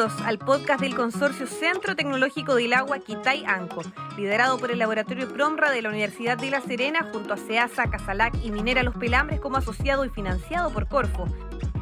Al 0.00 0.38
podcast 0.38 0.80
del 0.80 0.96
Consorcio 0.96 1.46
Centro 1.46 1.94
Tecnológico 1.94 2.54
del 2.54 2.72
Agua 2.72 3.00
Quitay 3.00 3.44
Anco, 3.44 3.82
liderado 4.16 4.56
por 4.56 4.70
el 4.70 4.78
Laboratorio 4.78 5.28
Promra 5.28 5.70
de 5.70 5.82
la 5.82 5.90
Universidad 5.90 6.38
de 6.38 6.50
La 6.50 6.62
Serena 6.62 7.06
junto 7.12 7.34
a 7.34 7.36
SEASA, 7.36 7.90
Casalac 7.90 8.34
y 8.42 8.50
Minera 8.50 8.82
Los 8.82 8.96
Pelambres 8.96 9.40
como 9.40 9.58
asociado 9.58 10.06
y 10.06 10.08
financiado 10.08 10.70
por 10.72 10.88
Corfo. 10.88 11.26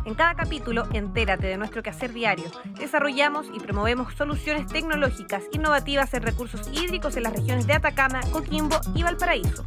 En 0.04 0.14
cada 0.14 0.34
capítulo, 0.34 0.88
entérate 0.92 1.46
de 1.46 1.58
nuestro 1.58 1.84
quehacer 1.84 2.12
diario. 2.12 2.46
Desarrollamos 2.76 3.46
y 3.54 3.60
promovemos 3.60 4.12
soluciones 4.14 4.66
tecnológicas 4.66 5.44
innovativas 5.52 6.12
en 6.12 6.24
recursos 6.24 6.68
hídricos 6.72 7.16
en 7.16 7.22
las 7.22 7.32
regiones 7.32 7.68
de 7.68 7.74
Atacama, 7.74 8.20
Coquimbo 8.32 8.80
y 8.96 9.04
Valparaíso. 9.04 9.64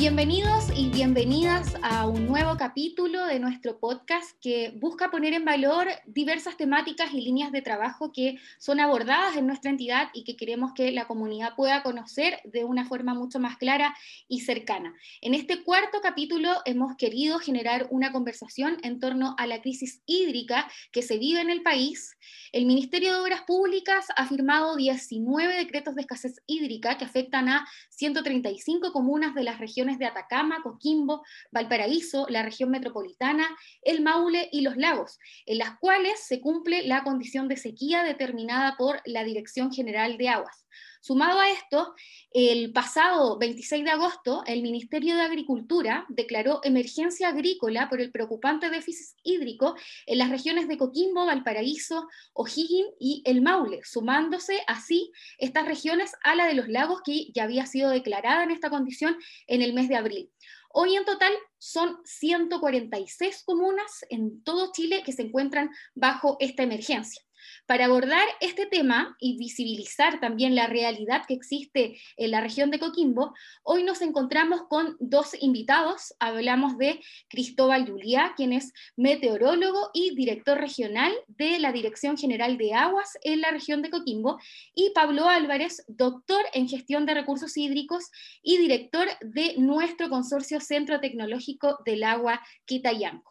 Bienvenidos 0.00 0.64
y 0.74 0.88
bienvenidas 0.88 1.74
a 1.82 2.06
un 2.06 2.26
nuevo 2.26 2.56
capítulo 2.56 3.26
de 3.26 3.38
nuestro 3.38 3.78
podcast 3.78 4.30
que 4.40 4.72
busca 4.80 5.10
poner 5.10 5.34
en 5.34 5.44
valor 5.44 5.88
diversas 6.06 6.56
temáticas 6.56 7.12
y 7.12 7.20
líneas 7.20 7.52
de 7.52 7.60
trabajo 7.60 8.10
que 8.10 8.38
son 8.58 8.80
abordadas 8.80 9.36
en 9.36 9.46
nuestra 9.46 9.70
entidad 9.70 10.08
y 10.14 10.24
que 10.24 10.38
queremos 10.38 10.72
que 10.72 10.90
la 10.90 11.06
comunidad 11.06 11.54
pueda 11.54 11.82
conocer 11.82 12.40
de 12.44 12.64
una 12.64 12.86
forma 12.86 13.12
mucho 13.12 13.38
más 13.40 13.58
clara 13.58 13.94
y 14.26 14.40
cercana. 14.40 14.94
En 15.20 15.34
este 15.34 15.62
cuarto 15.64 15.98
capítulo 16.02 16.50
hemos 16.64 16.96
querido 16.96 17.38
generar 17.38 17.86
una 17.90 18.10
conversación 18.10 18.78
en 18.82 19.00
torno 19.00 19.34
a 19.36 19.46
la 19.46 19.60
crisis 19.60 20.00
hídrica 20.06 20.66
que 20.92 21.02
se 21.02 21.18
vive 21.18 21.42
en 21.42 21.50
el 21.50 21.62
país. 21.62 22.16
El 22.52 22.64
Ministerio 22.64 23.12
de 23.12 23.20
Obras 23.20 23.42
Públicas 23.42 24.06
ha 24.16 24.24
firmado 24.24 24.76
19 24.76 25.56
decretos 25.56 25.94
de 25.94 26.00
escasez 26.00 26.40
hídrica 26.46 26.96
que 26.96 27.04
afectan 27.04 27.50
a 27.50 27.68
135 27.90 28.92
comunas 28.92 29.34
de 29.34 29.44
las 29.44 29.58
regiones 29.58 29.89
de 29.98 30.06
Atacama, 30.06 30.62
Coquimbo, 30.62 31.24
Valparaíso, 31.50 32.26
la 32.28 32.42
región 32.42 32.70
metropolitana, 32.70 33.46
el 33.82 34.00
Maule 34.02 34.48
y 34.52 34.60
los 34.60 34.76
lagos, 34.76 35.18
en 35.46 35.58
las 35.58 35.78
cuales 35.78 36.20
se 36.20 36.40
cumple 36.40 36.86
la 36.86 37.04
condición 37.04 37.48
de 37.48 37.56
sequía 37.56 38.02
determinada 38.02 38.76
por 38.76 39.00
la 39.04 39.24
Dirección 39.24 39.72
General 39.72 40.16
de 40.18 40.28
Aguas. 40.28 40.66
Sumado 41.00 41.40
a 41.40 41.50
esto, 41.50 41.94
el 42.30 42.72
pasado 42.72 43.38
26 43.38 43.84
de 43.84 43.90
agosto, 43.90 44.42
el 44.46 44.62
Ministerio 44.62 45.16
de 45.16 45.22
Agricultura 45.22 46.04
declaró 46.08 46.60
emergencia 46.62 47.28
agrícola 47.28 47.88
por 47.88 48.00
el 48.00 48.10
preocupante 48.10 48.68
déficit 48.68 49.16
hídrico 49.22 49.74
en 50.06 50.18
las 50.18 50.30
regiones 50.30 50.68
de 50.68 50.76
Coquimbo, 50.76 51.26
Valparaíso, 51.26 52.06
O'Higgins 52.34 52.94
y 52.98 53.22
el 53.24 53.40
Maule, 53.40 53.80
sumándose 53.84 54.60
así 54.66 55.10
estas 55.38 55.66
regiones 55.66 56.12
a 56.22 56.34
la 56.34 56.46
de 56.46 56.54
los 56.54 56.68
lagos 56.68 57.00
que 57.04 57.32
ya 57.32 57.44
había 57.44 57.66
sido 57.66 57.90
declarada 57.90 58.44
en 58.44 58.50
esta 58.50 58.70
condición 58.70 59.16
en 59.46 59.62
el 59.62 59.72
mes 59.72 59.88
de 59.88 59.96
abril. 59.96 60.30
Hoy 60.72 60.94
en 60.94 61.04
total 61.04 61.32
son 61.58 61.98
146 62.04 63.42
comunas 63.44 64.04
en 64.08 64.42
todo 64.44 64.70
Chile 64.72 65.02
que 65.04 65.12
se 65.12 65.22
encuentran 65.22 65.70
bajo 65.94 66.36
esta 66.38 66.62
emergencia. 66.62 67.22
Para 67.66 67.86
abordar 67.86 68.26
este 68.40 68.66
tema 68.66 69.16
y 69.20 69.36
visibilizar 69.38 70.20
también 70.20 70.54
la 70.54 70.66
realidad 70.66 71.22
que 71.26 71.34
existe 71.34 72.00
en 72.16 72.30
la 72.30 72.40
región 72.40 72.70
de 72.70 72.78
Coquimbo, 72.78 73.34
hoy 73.62 73.84
nos 73.84 74.02
encontramos 74.02 74.62
con 74.68 74.96
dos 75.00 75.30
invitados. 75.40 76.14
Hablamos 76.18 76.78
de 76.78 77.00
Cristóbal 77.28 77.88
Juliá, 77.88 78.34
quien 78.36 78.52
es 78.52 78.72
meteorólogo 78.96 79.90
y 79.92 80.14
director 80.14 80.58
regional 80.58 81.12
de 81.28 81.58
la 81.58 81.72
Dirección 81.72 82.16
General 82.16 82.58
de 82.58 82.74
Aguas 82.74 83.18
en 83.22 83.40
la 83.40 83.50
región 83.50 83.82
de 83.82 83.90
Coquimbo, 83.90 84.38
y 84.74 84.90
Pablo 84.90 85.28
Álvarez, 85.28 85.84
doctor 85.88 86.44
en 86.52 86.68
gestión 86.68 87.06
de 87.06 87.14
recursos 87.14 87.56
hídricos 87.56 88.10
y 88.42 88.58
director 88.58 89.08
de 89.20 89.54
nuestro 89.58 90.08
consorcio 90.08 90.60
Centro 90.60 91.00
Tecnológico 91.00 91.78
del 91.84 92.04
Agua 92.04 92.40
Quitayanco. 92.64 93.30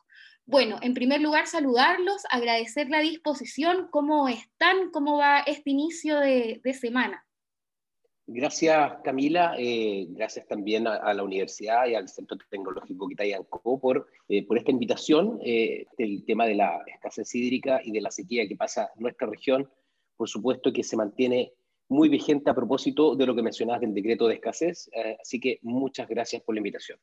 Bueno, 0.50 0.80
en 0.82 0.96
primer 0.96 1.22
lugar, 1.22 1.46
saludarlos, 1.46 2.24
agradecer 2.32 2.90
la 2.90 3.02
disposición, 3.02 3.88
cómo 3.92 4.28
están, 4.28 4.90
cómo 4.92 5.16
va 5.16 5.42
este 5.42 5.70
inicio 5.70 6.20
de, 6.20 6.60
semana. 6.74 7.24
Gracias, 8.26 8.94
Camila. 9.04 9.54
Eh, 9.60 10.08
gracias 10.10 10.48
también 10.48 10.88
a, 10.88 11.14
la 11.14 11.22
universidad 11.22 11.86
y 11.86 11.94
al 11.94 12.10
Centro 12.10 12.36
Tecnológico 12.50 13.08
Quitayancó 13.08 13.80
por, 13.80 14.08
eh, 14.28 14.44
por 14.48 14.58
esta 14.58 14.72
invitación 14.72 15.40
eh, 15.46 15.86
del 16.00 16.26
tema 16.26 16.48
de 16.48 16.56
la 16.56 16.84
escasez 16.88 17.36
hídrica 17.36 17.80
y 17.84 17.92
de 17.92 18.02
la 18.02 18.10
sequía 18.10 18.48
que 18.48 18.56
pasa 18.56 18.90
en 18.96 19.04
nuestra 19.04 19.28
región. 19.28 19.70
Por 20.18 20.28
supuesto 20.28 20.74
que 20.74 20.81
se 20.81 20.98
mantiene 20.98 21.54
muy 21.90 22.10
vigente 22.10 22.50
a 22.50 22.56
propósito 22.56 23.16
de 23.16 23.28
lo 23.28 23.36
que 23.36 23.44
mencionabas 23.44 23.81
del 23.81 23.94
decreto 23.94 24.28
de 24.28 24.34
escasez. 24.34 24.90
así 25.22 25.40
que 25.40 25.60
muchas 25.62 26.08
gracias 26.08 26.42
por 26.42 26.56
la 26.56 26.60
invitación. 26.60 26.98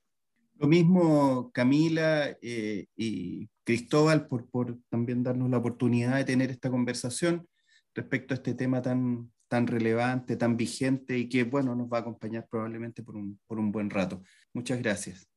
Lo 0.59 0.67
mismo 0.67 1.51
Camila 1.53 2.37
eh, 2.41 2.87
y 2.97 3.49
Cristóbal 3.65 4.27
por, 4.27 4.49
por, 4.49 4.79
también 4.89 5.23
darnos 5.23 5.51
la 5.51 5.59
oportunidad 5.59 6.17
de 6.17 6.25
tener 6.25 6.51
esta 6.51 6.71
conversación 6.71 7.47
respecto 7.95 8.33
a 8.33 8.37
este 8.37 8.55
tema 8.55 8.81
tan, 8.81 9.31
tan 9.49 9.67
relevante, 9.67 10.37
tan 10.37 10.57
vigente 10.57 11.19
y 11.19 11.29
que, 11.29 11.45
bueno, 11.45 11.75
nos 11.75 11.89
va 11.89 11.99
a 11.99 12.01
acompañar 12.01 12.47
probablemente 12.49 13.03
por 13.03 13.17
un, 13.17 13.41
por 13.47 13.59
un 13.59 13.73
buen 13.73 13.91
rato. 13.91 14.23
Muchas 14.55 14.79
gracias. 14.81 15.29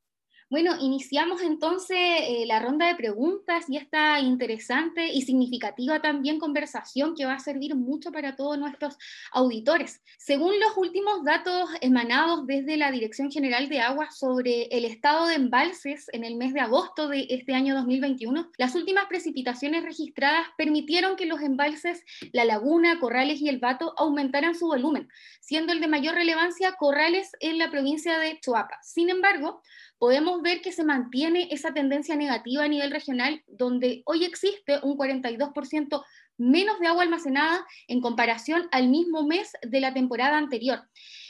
Bueno, 0.51 0.75
iniciamos 0.79 1.43
entonces 1.43 1.95
eh, 1.99 2.43
la 2.47 2.59
ronda 2.59 2.87
de 2.87 2.95
preguntas 2.95 3.65
y 3.69 3.77
esta 3.77 4.19
interesante 4.19 5.13
y 5.13 5.21
significativa 5.21 6.01
también 6.01 6.39
conversación 6.39 7.13
que 7.13 7.25
va 7.25 7.35
a 7.35 7.39
servir 7.39 7.75
mucho 7.75 8.11
para 8.11 8.35
todos 8.35 8.57
nuestros 8.57 8.97
auditores. 9.31 10.01
Según 10.17 10.59
los 10.59 10.75
últimos 10.75 11.23
datos 11.23 11.69
emanados 11.81 12.47
desde 12.47 12.77
la 12.77 12.89
Dirección 12.89 13.29
General 13.29 13.69
de 13.69 13.81
Aguas 13.81 14.17
sobre 14.17 14.63
el 14.75 14.85
estado 14.85 15.27
de 15.27 15.35
embalses 15.35 16.07
en 16.13 16.23
el 16.23 16.35
mes 16.35 16.51
de 16.55 16.61
agosto 16.61 17.09
de 17.09 17.27
este 17.29 17.53
año 17.53 17.75
2021, 17.75 18.49
las 18.57 18.73
últimas 18.73 19.05
precipitaciones 19.05 19.83
registradas 19.83 20.47
permitieron 20.57 21.15
que 21.15 21.27
los 21.27 21.41
embalses 21.41 22.03
La 22.31 22.43
Laguna, 22.43 22.99
Corrales 22.99 23.39
y 23.39 23.49
El 23.49 23.59
Vato 23.59 23.93
aumentaran 23.97 24.55
su 24.55 24.65
volumen, 24.65 25.09
siendo 25.41 25.73
el 25.73 25.79
de 25.79 25.87
mayor 25.87 26.15
relevancia 26.15 26.71
Corrales 26.71 27.33
en 27.39 27.59
la 27.59 27.69
provincia 27.69 28.17
de 28.17 28.39
Choapa. 28.39 28.79
Sin 28.81 29.11
embargo, 29.11 29.61
podemos 29.99 30.41
ver 30.41 30.61
que 30.61 30.71
se 30.71 30.85
mantiene 30.85 31.49
esa 31.51 31.73
tendencia 31.73 32.15
negativa 32.15 32.63
a 32.63 32.67
nivel 32.69 32.89
regional, 32.89 33.43
donde 33.47 34.01
hoy 34.05 34.23
existe 34.23 34.79
un 34.81 34.97
42% 34.97 36.03
menos 36.37 36.79
de 36.79 36.87
agua 36.87 37.03
almacenada 37.03 37.65
en 37.87 37.99
comparación 37.99 38.69
al 38.71 38.87
mismo 38.87 39.27
mes 39.27 39.51
de 39.61 39.81
la 39.81 39.93
temporada 39.93 40.37
anterior. 40.37 40.79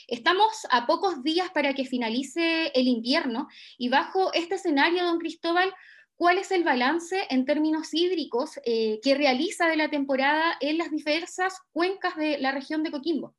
Estamos 0.08 0.68
a 0.70 0.86
pocos 0.86 1.24
días 1.24 1.50
para 1.50 1.74
que 1.74 1.86
finalice 1.86 2.68
el 2.76 2.88
invierno 2.88 3.48
y 3.78 3.90
bajo 3.90 4.32
este 4.34 4.56
escenario, 4.56 5.04
don 5.04 5.18
Cristóbal, 5.18 5.74
¿cuál 6.16 6.38
es 6.38 6.52
el 6.52 6.64
balance 6.64 7.26
en 7.32 7.46
términos 7.46 7.94
hídricos 7.94 8.60
eh, 8.66 9.00
que 9.02 9.16
realiza 9.16 9.68
de 9.68 9.78
la 9.78 9.90
temporada 9.90 10.54
en 10.62 10.78
las 10.78 10.92
diversas 10.92 11.60
cuencas 11.72 12.16
de 12.16 12.38
la 12.38 12.52
región 12.52 12.84
de 12.84 12.92
Coquimbo? 12.92 13.34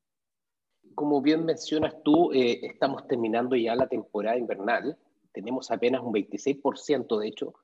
Como 0.96 1.22
bien 1.22 1.44
mencionas 1.44 1.94
tú, 2.02 2.32
eh, 2.32 2.58
estamos 2.62 3.06
terminando 3.06 3.54
ya 3.54 3.76
la 3.76 3.86
temporada 3.86 4.36
invernal 4.36 4.98
tenemos 5.32 5.70
apenas 5.70 6.02
un 6.02 6.12
26% 6.12 7.18
de 7.18 7.28
hecho 7.28 7.54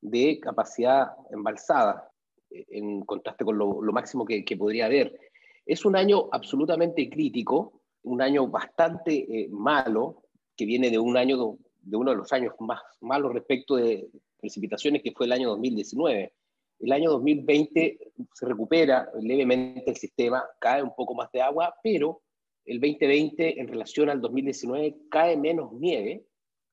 de 0.00 0.38
capacidad 0.40 1.12
embalsada, 1.30 2.10
eh, 2.50 2.64
en 2.70 3.00
contraste 3.02 3.44
con 3.44 3.58
lo, 3.58 3.80
máximo 3.92 4.24
que, 4.24 4.44
podría 4.56 4.86
haber. 4.86 5.18
Es 5.64 5.84
un 5.84 5.96
año 5.96 6.28
absolutamente 6.30 7.08
crítico, 7.10 7.82
un 8.02 8.22
año 8.22 8.46
bastante 8.46 9.14
eh, 9.14 9.48
malo, 9.50 10.22
que 10.56 10.64
viene 10.64 10.90
de 10.90 10.98
un 10.98 11.16
año, 11.16 11.58
de 11.80 11.96
uno 11.96 12.10
de 12.12 12.16
los 12.16 12.32
años 12.32 12.54
más 12.60 12.80
malos 13.00 13.32
respecto 13.32 13.76
de 13.76 14.08
precipitaciones, 14.38 15.02
que 15.02 15.12
fue 15.12 15.26
el 15.26 15.32
año 15.32 15.50
2019. 15.50 16.32
El 16.78 16.92
año 16.92 17.10
2020 17.10 17.98
se 18.34 18.46
recupera 18.46 19.10
levemente 19.20 19.90
el 19.90 19.96
sistema, 19.96 20.44
cae 20.60 20.82
un 20.82 20.94
poco 20.94 21.14
más 21.14 21.32
de 21.32 21.40
agua, 21.40 21.74
pero 21.82 22.22
el 22.66 22.80
2020 22.80 23.60
en 23.60 23.68
relación 23.68 24.10
al 24.10 24.20
2019 24.20 24.96
cae 25.08 25.36
menos 25.36 25.72
nieve 25.72 26.26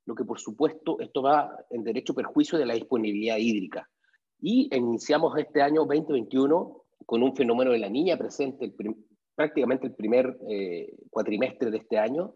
lo 0.05 0.15
que 0.15 0.25
por 0.25 0.39
supuesto 0.39 0.99
esto 0.99 1.21
va 1.21 1.55
en 1.69 1.83
derecho 1.83 2.13
perjuicio 2.13 2.57
de 2.57 2.65
la 2.65 2.73
disponibilidad 2.73 3.37
hídrica. 3.37 3.89
Y 4.39 4.69
iniciamos 4.75 5.37
este 5.37 5.61
año 5.61 5.85
2021 5.85 6.83
con 7.05 7.23
un 7.23 7.35
fenómeno 7.35 7.71
de 7.71 7.79
la 7.79 7.89
niña 7.89 8.17
presente 8.17 8.73
prácticamente 9.35 9.87
el 9.87 9.95
primer 9.95 10.37
eh, 10.49 10.93
cuatrimestre 11.09 11.71
de 11.71 11.77
este 11.77 11.97
año, 11.97 12.35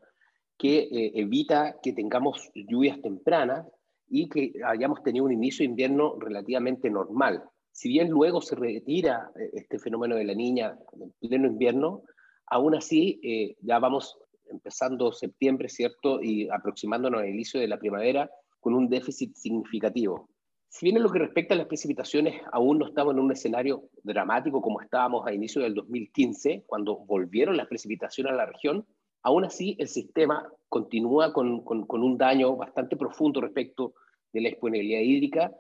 que 0.57 0.79
eh, 0.79 1.11
evita 1.15 1.77
que 1.83 1.93
tengamos 1.93 2.49
lluvias 2.55 2.99
tempranas 3.01 3.67
y 4.09 4.29
que 4.29 4.53
hayamos 4.65 5.03
tenido 5.03 5.25
un 5.25 5.33
inicio 5.33 5.63
de 5.63 5.69
invierno 5.69 6.17
relativamente 6.19 6.89
normal. 6.89 7.43
Si 7.71 7.89
bien 7.89 8.09
luego 8.09 8.41
se 8.41 8.55
retira 8.55 9.29
eh, 9.35 9.51
este 9.53 9.77
fenómeno 9.77 10.15
de 10.15 10.23
la 10.23 10.33
niña 10.33 10.77
en 10.99 11.13
pleno 11.19 11.47
invierno, 11.47 12.03
aún 12.47 12.75
así 12.75 13.19
ya 13.61 13.77
vamos 13.77 14.17
empezando 14.49 15.11
septiembre, 15.11 15.69
¿cierto? 15.69 16.21
Y 16.21 16.49
aproximándonos 16.49 17.21
al 17.21 17.29
inicio 17.29 17.59
de 17.59 17.67
la 17.67 17.77
primavera 17.77 18.29
con 18.59 18.73
un 18.73 18.89
déficit 18.89 19.35
significativo. 19.35 20.29
Si 20.69 20.85
bien 20.85 20.97
en 20.97 21.03
lo 21.03 21.09
que 21.09 21.19
respecta 21.19 21.53
a 21.53 21.57
las 21.57 21.67
precipitaciones, 21.67 22.41
aún 22.51 22.79
no 22.79 22.87
estamos 22.87 23.13
en 23.13 23.19
un 23.21 23.31
escenario 23.31 23.89
dramático 24.03 24.61
como 24.61 24.81
estábamos 24.81 25.25
a 25.25 25.33
inicio 25.33 25.61
del 25.61 25.73
2015, 25.73 26.65
cuando 26.67 26.97
volvieron 26.97 27.57
las 27.57 27.67
precipitaciones 27.67 28.33
a 28.33 28.35
la 28.35 28.45
región, 28.45 28.85
aún 29.23 29.45
así 29.45 29.75
el 29.79 29.87
sistema 29.87 30.51
continúa 30.69 31.33
con, 31.33 31.63
con, 31.63 32.03
un 32.03 32.17
daño 32.17 32.55
bastante 32.55 32.97
profundo 32.97 33.41
respecto 33.41 33.93
de 34.33 34.41
la 34.41 34.49
disponibilidad 34.49 34.99
hídrica 34.99 35.51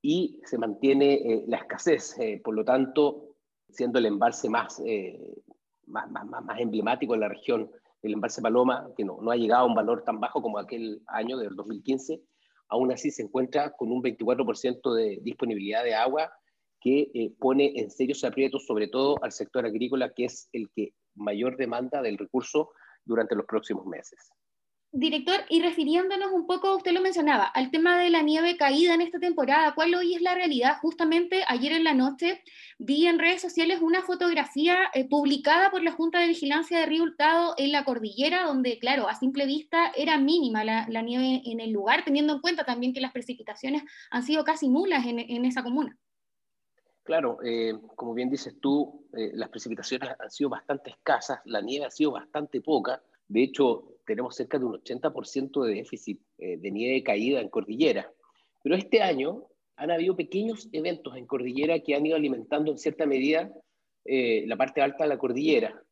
y 0.00 0.40
se 0.44 0.56
mantiene 0.56 1.14
eh, 1.14 1.44
la 1.48 1.58
escasez. 1.58 2.16
Eh, 2.20 2.40
por 2.42 2.54
lo 2.54 2.64
tanto, 2.64 3.36
siendo 3.68 3.98
el 3.98 4.06
embalse 4.06 4.48
más, 4.48 4.80
más, 5.86 6.10
más, 6.10 6.24
más, 6.26 6.60
emblemático 6.60 7.14
en 7.14 7.20
la 7.20 7.28
región, 7.28 7.70
el 8.04 8.14
embalse 8.14 8.42
Paloma, 8.42 8.90
que 8.96 9.04
no, 9.04 9.18
no 9.20 9.30
ha 9.30 9.36
llegado 9.36 9.64
a 9.64 9.66
un 9.66 9.74
valor 9.74 10.04
tan 10.04 10.20
bajo 10.20 10.42
como 10.42 10.58
aquel 10.58 11.02
año 11.06 11.36
del 11.38 11.56
2015, 11.56 12.22
aún 12.68 12.92
así 12.92 13.10
se 13.10 13.22
encuentra 13.22 13.72
con 13.76 13.90
un 13.90 14.02
24% 14.02 14.94
de 14.94 15.18
disponibilidad 15.22 15.84
de 15.84 15.94
agua 15.94 16.32
que 16.80 17.10
eh, 17.14 17.32
pone 17.38 17.72
en 17.76 17.90
serios 17.90 18.24
aprietos 18.24 18.66
sobre 18.66 18.88
todo 18.88 19.16
al 19.22 19.32
sector 19.32 19.64
agrícola, 19.64 20.12
que 20.12 20.26
es 20.26 20.48
el 20.52 20.68
que 20.74 20.92
mayor 21.14 21.56
demanda 21.56 22.02
del 22.02 22.18
recurso 22.18 22.70
durante 23.04 23.34
los 23.34 23.46
próximos 23.46 23.86
meses. 23.86 24.32
Director, 24.96 25.40
y 25.48 25.60
refiriéndonos 25.60 26.30
un 26.30 26.46
poco, 26.46 26.76
usted 26.76 26.92
lo 26.92 27.00
mencionaba, 27.00 27.46
al 27.46 27.72
tema 27.72 27.98
de 27.98 28.10
la 28.10 28.22
nieve 28.22 28.56
caída 28.56 28.94
en 28.94 29.00
esta 29.00 29.18
temporada, 29.18 29.74
¿cuál 29.74 29.92
hoy 29.96 30.14
es 30.14 30.22
la 30.22 30.36
realidad? 30.36 30.76
Justamente 30.80 31.42
ayer 31.48 31.72
en 31.72 31.82
la 31.82 31.94
noche 31.94 32.44
vi 32.78 33.08
en 33.08 33.18
redes 33.18 33.42
sociales 33.42 33.80
una 33.82 34.02
fotografía 34.02 34.90
eh, 34.94 35.08
publicada 35.08 35.72
por 35.72 35.82
la 35.82 35.90
Junta 35.90 36.20
de 36.20 36.28
Vigilancia 36.28 36.78
de 36.78 36.86
Río 36.86 37.02
Hurtado 37.02 37.54
en 37.56 37.72
la 37.72 37.84
cordillera, 37.84 38.44
donde, 38.44 38.78
claro, 38.78 39.08
a 39.08 39.16
simple 39.16 39.46
vista 39.46 39.90
era 39.96 40.16
mínima 40.16 40.62
la, 40.62 41.02
nieve 41.02 41.42
en 41.44 41.58
el 41.58 41.72
lugar, 41.72 42.04
teniendo 42.04 42.32
en 42.32 42.40
cuenta 42.40 42.64
también 42.64 42.94
que 42.94 43.00
las 43.00 43.12
precipitaciones 43.12 43.82
han 44.10 44.22
sido 44.22 44.44
casi 44.44 44.68
nulas 44.68 45.04
en 45.06 45.44
esa 45.44 45.64
comuna. 45.64 45.98
Claro, 47.04 47.36
eh, 47.44 47.74
como 47.96 48.14
bien 48.14 48.30
dices 48.30 48.58
tú, 48.60 49.06
eh, 49.12 49.30
las 49.34 49.50
precipitaciones 49.50 50.08
han 50.18 50.30
sido 50.30 50.48
bastante 50.48 50.90
escasas, 50.90 51.38
la 51.44 51.60
nieve 51.60 51.84
ha 51.84 51.90
sido 51.90 52.12
bastante 52.12 52.62
poca. 52.62 53.02
De 53.28 53.42
hecho, 53.42 53.93
tenemos 54.04 54.36
cerca 54.36 54.58
de 54.58 54.64
un 54.64 54.74
80% 54.74 55.64
de 55.64 55.74
déficit 55.74 56.20
eh, 56.38 56.56
de 56.58 56.70
nieve 56.70 57.02
caída 57.02 57.40
en 57.40 57.48
cordillera. 57.48 58.10
Pero 58.62 58.76
este 58.76 59.02
año 59.02 59.44
han 59.76 59.90
habido 59.90 60.16
pequeños 60.16 60.68
eventos 60.72 61.16
en 61.16 61.26
cordillera 61.26 61.80
que 61.80 61.94
han 61.94 62.06
ido 62.06 62.16
alimentando 62.16 62.70
en 62.70 62.78
cierta 62.78 63.06
medida 63.06 63.52
la 64.06 64.56
parte 64.58 64.82
alta 64.82 65.04
de 65.04 65.08
la 65.08 65.18
cordillera. 65.18 65.82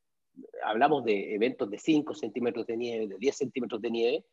Hablamos 0.64 1.02
de 1.04 1.34
eventos 1.34 1.70
de 1.70 1.78
5 1.78 2.14
centímetros 2.14 2.66
de 2.66 2.76
nieve, 2.76 3.08
de 3.08 3.16
10 3.18 3.36
centímetros 3.36 3.80
de 3.80 3.90
nieve, 3.90 4.24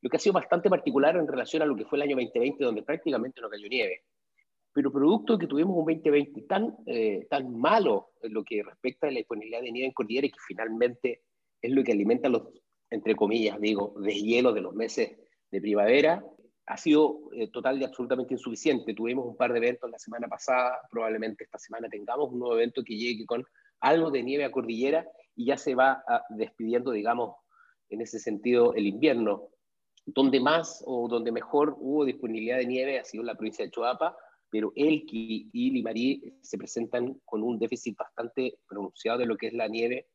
lo 0.00 0.10
que 0.10 0.16
ha 0.16 0.20
sido 0.20 0.32
bastante 0.32 0.68
particular 0.68 1.16
en 1.16 1.28
relación 1.28 1.62
a 1.62 1.66
lo 1.66 1.76
que 1.76 1.84
fue 1.84 1.98
el 1.98 2.02
año 2.02 2.16
2020, 2.16 2.64
donde 2.64 2.82
prácticamente 2.82 3.40
no 3.40 3.48
cayó 3.48 3.68
nieve 3.68 4.02
pero 4.78 4.92
producto 4.92 5.32
de 5.32 5.40
que 5.40 5.46
tuvimos 5.48 5.76
un 5.76 5.86
2020 5.86 6.42
tan, 6.42 6.76
eh, 6.86 7.26
tan 7.28 7.52
malo 7.58 8.10
en 8.22 8.32
lo 8.32 8.44
que 8.44 8.62
respecta 8.62 9.08
a 9.08 9.10
la 9.10 9.18
disponibilidad 9.18 9.60
de 9.60 9.72
nieve 9.72 9.88
en 9.88 9.92
cordillera 9.92 10.28
y 10.28 10.30
que 10.30 10.38
finalmente 10.46 11.22
es 11.60 11.72
lo 11.72 11.82
que 11.82 11.90
alimenta 11.90 12.28
los, 12.28 12.44
entre 12.90 13.14
comillas, 13.14 13.60
digo, 13.60 13.94
deshielos 14.00 14.54
de 14.54 14.60
los 14.60 14.74
meses 14.74 15.18
de 15.50 15.60
primavera, 15.60 16.24
ha 16.66 16.76
sido 16.76 17.30
eh, 17.32 17.48
total 17.48 17.80
y 17.80 17.84
absolutamente 17.84 18.34
insuficiente. 18.34 18.94
Tuvimos 18.94 19.26
un 19.26 19.36
par 19.36 19.52
de 19.52 19.58
eventos 19.58 19.90
la 19.90 19.98
semana 19.98 20.28
pasada, 20.28 20.78
probablemente 20.90 21.44
esta 21.44 21.58
semana 21.58 21.88
tengamos 21.88 22.30
un 22.30 22.40
nuevo 22.40 22.54
evento 22.56 22.82
que 22.84 22.96
llegue 22.96 23.24
con 23.24 23.44
algo 23.80 24.10
de 24.10 24.22
nieve 24.22 24.44
a 24.44 24.50
cordillera 24.50 25.06
y 25.34 25.46
ya 25.46 25.56
se 25.56 25.74
va 25.74 26.02
ah, 26.06 26.22
despidiendo, 26.30 26.90
digamos, 26.90 27.36
en 27.88 28.02
ese 28.02 28.18
sentido, 28.18 28.74
el 28.74 28.86
invierno. 28.86 29.48
Donde 30.04 30.40
más 30.40 30.82
o 30.86 31.08
donde 31.08 31.32
mejor 31.32 31.76
hubo 31.78 32.04
disponibilidad 32.04 32.58
de 32.58 32.66
nieve 32.66 32.98
ha 32.98 33.04
sido 33.04 33.22
en 33.22 33.28
la 33.28 33.34
provincia 33.34 33.64
de 33.64 33.70
Choapa, 33.70 34.16
pero 34.50 34.72
Elqui 34.74 35.50
y 35.52 35.70
Limarí 35.70 36.34
se 36.42 36.58
presentan 36.58 37.20
con 37.24 37.42
un 37.42 37.58
déficit 37.58 37.96
bastante 37.96 38.58
pronunciado 38.66 39.18
de 39.18 39.26
lo 39.26 39.36
que 39.36 39.48
es 39.48 39.52
la 39.52 39.68
nieve, 39.68 40.06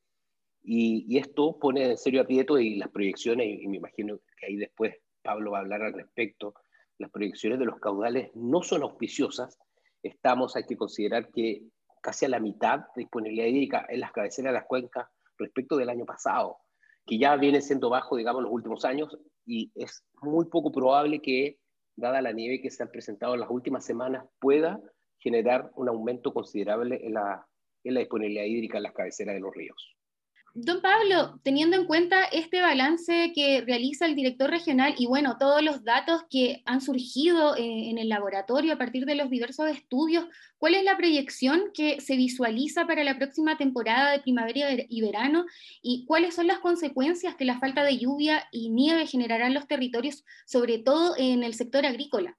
y, 0.63 1.18
esto 1.18 1.57
pone 1.60 1.92
en 1.92 1.98
serio 1.98 2.21
aprieto 2.21 2.57
y 2.57 2.75
las 2.75 2.89
proyecciones, 2.89 3.48
y, 3.62 3.68
me 3.68 3.77
imagino 3.77 4.19
que 4.38 4.45
ahí 4.45 4.56
después 4.56 4.95
Pablo 5.21 5.51
va 5.51 5.60
a 5.60 5.62
hablar 5.62 5.81
al 5.81 5.94
respecto, 5.94 6.54
las 6.98 7.12
proyecciones 7.12 7.60
de 7.60 7.65
los 7.65 7.80
caudales 7.80 8.31
no 8.33 8.63
son 8.63 8.83
auspiciosas, 8.83 9.57
estamos, 10.01 10.56
hay 10.56 10.65
que 10.65 10.77
considerar 10.77 11.30
que 11.31 11.63
casi 12.01 12.25
a 12.25 12.30
la 12.30 12.39
mitad 12.39 12.80
de 12.95 13.04
disponibilidad 13.04 13.48
hídrica 13.48 13.86
en 13.89 14.00
las 14.00 14.12
cabeceras 14.12 14.51
de 14.51 14.60
las 14.60 14.68
cuencas 14.68 15.07
respecto 15.38 15.75
del 15.77 15.89
año 15.89 16.06
pasado, 16.06 16.57
que 17.06 17.18
ya 17.18 17.36
viene 17.36 17.62
siendo 17.62 17.89
bajo, 17.89 18.16
digamos, 18.16 18.44
los 18.44 18.51
últimos 18.51 18.86
años, 18.86 19.18
y 19.45 19.71
es 19.75 20.06
muy 20.21 20.45
poco 20.45 20.71
probable 20.71 21.21
que 21.21 21.57
dada 21.95 22.21
la 22.21 22.31
nieve 22.31 22.62
que 22.62 22.71
se 22.71 22.83
ha 22.83 22.92
presentado 22.92 23.33
en 23.33 23.42
las 23.42 23.50
últimas 23.50 23.86
semanas, 23.86 24.25
pueda 24.39 24.80
generar 25.19 25.71
un 25.75 25.89
aumento 25.89 26.33
considerable 26.33 27.00
en 27.04 27.13
la, 27.13 27.45
en 27.83 27.94
la 27.94 28.00
disponibilidad 28.01 28.45
hídrica 28.45 28.77
en 28.77 28.83
las 28.83 28.94
cabeceras 28.94 29.36
de 29.36 29.42
los 29.42 29.54
ríos. 29.54 29.95
Don 30.56 30.82
Pablo, 30.82 31.40
teniendo 31.42 31.76
en 31.78 31.88
cuenta 31.88 32.26
este 32.26 32.62
balance 32.62 33.32
que 33.34 33.62
realiza 33.66 34.06
el 34.06 34.14
director 34.14 34.52
regional 34.52 34.94
y 35.00 35.08
bueno, 35.08 35.38
todos 35.40 35.64
los 35.64 35.84
datos 35.84 36.22
que 36.30 36.62
han 36.66 36.80
surgido 36.80 37.56
eh, 37.56 37.90
en 37.90 37.98
el 37.98 38.08
laboratorio 38.08 38.74
a 38.74 38.78
partir 38.78 39.06
de 39.06 39.16
los 39.16 39.32
diversos 39.32 39.68
estudios, 39.70 40.26
¿cuál 40.60 40.76
es 40.76 40.84
la 40.84 40.96
proyección 40.96 41.72
que 41.74 42.00
se 42.02 42.16
visualiza 42.18 42.86
para 42.86 43.04
la 43.04 43.18
próxima 43.18 43.58
temporada 43.58 44.12
de 44.12 44.20
primavera 44.20 44.68
y 44.88 45.02
verano? 45.02 45.46
¿Y 45.82 46.06
cuáles 46.06 46.36
son 46.36 46.46
las 46.46 46.60
consecuencias 46.60 47.36
que 47.36 47.46
la 47.46 47.60
falta 47.60 47.84
de 47.84 47.98
lluvia 47.98 48.44
y 48.52 48.70
nieve 48.70 49.08
generará 49.08 49.48
en 49.48 49.56
los 49.56 49.68
territorios, 49.68 50.24
sobre 50.46 50.78
todo 50.78 51.16
en 51.18 51.44
el 51.44 51.56
sector 51.56 51.84
agrícola? 51.84 52.38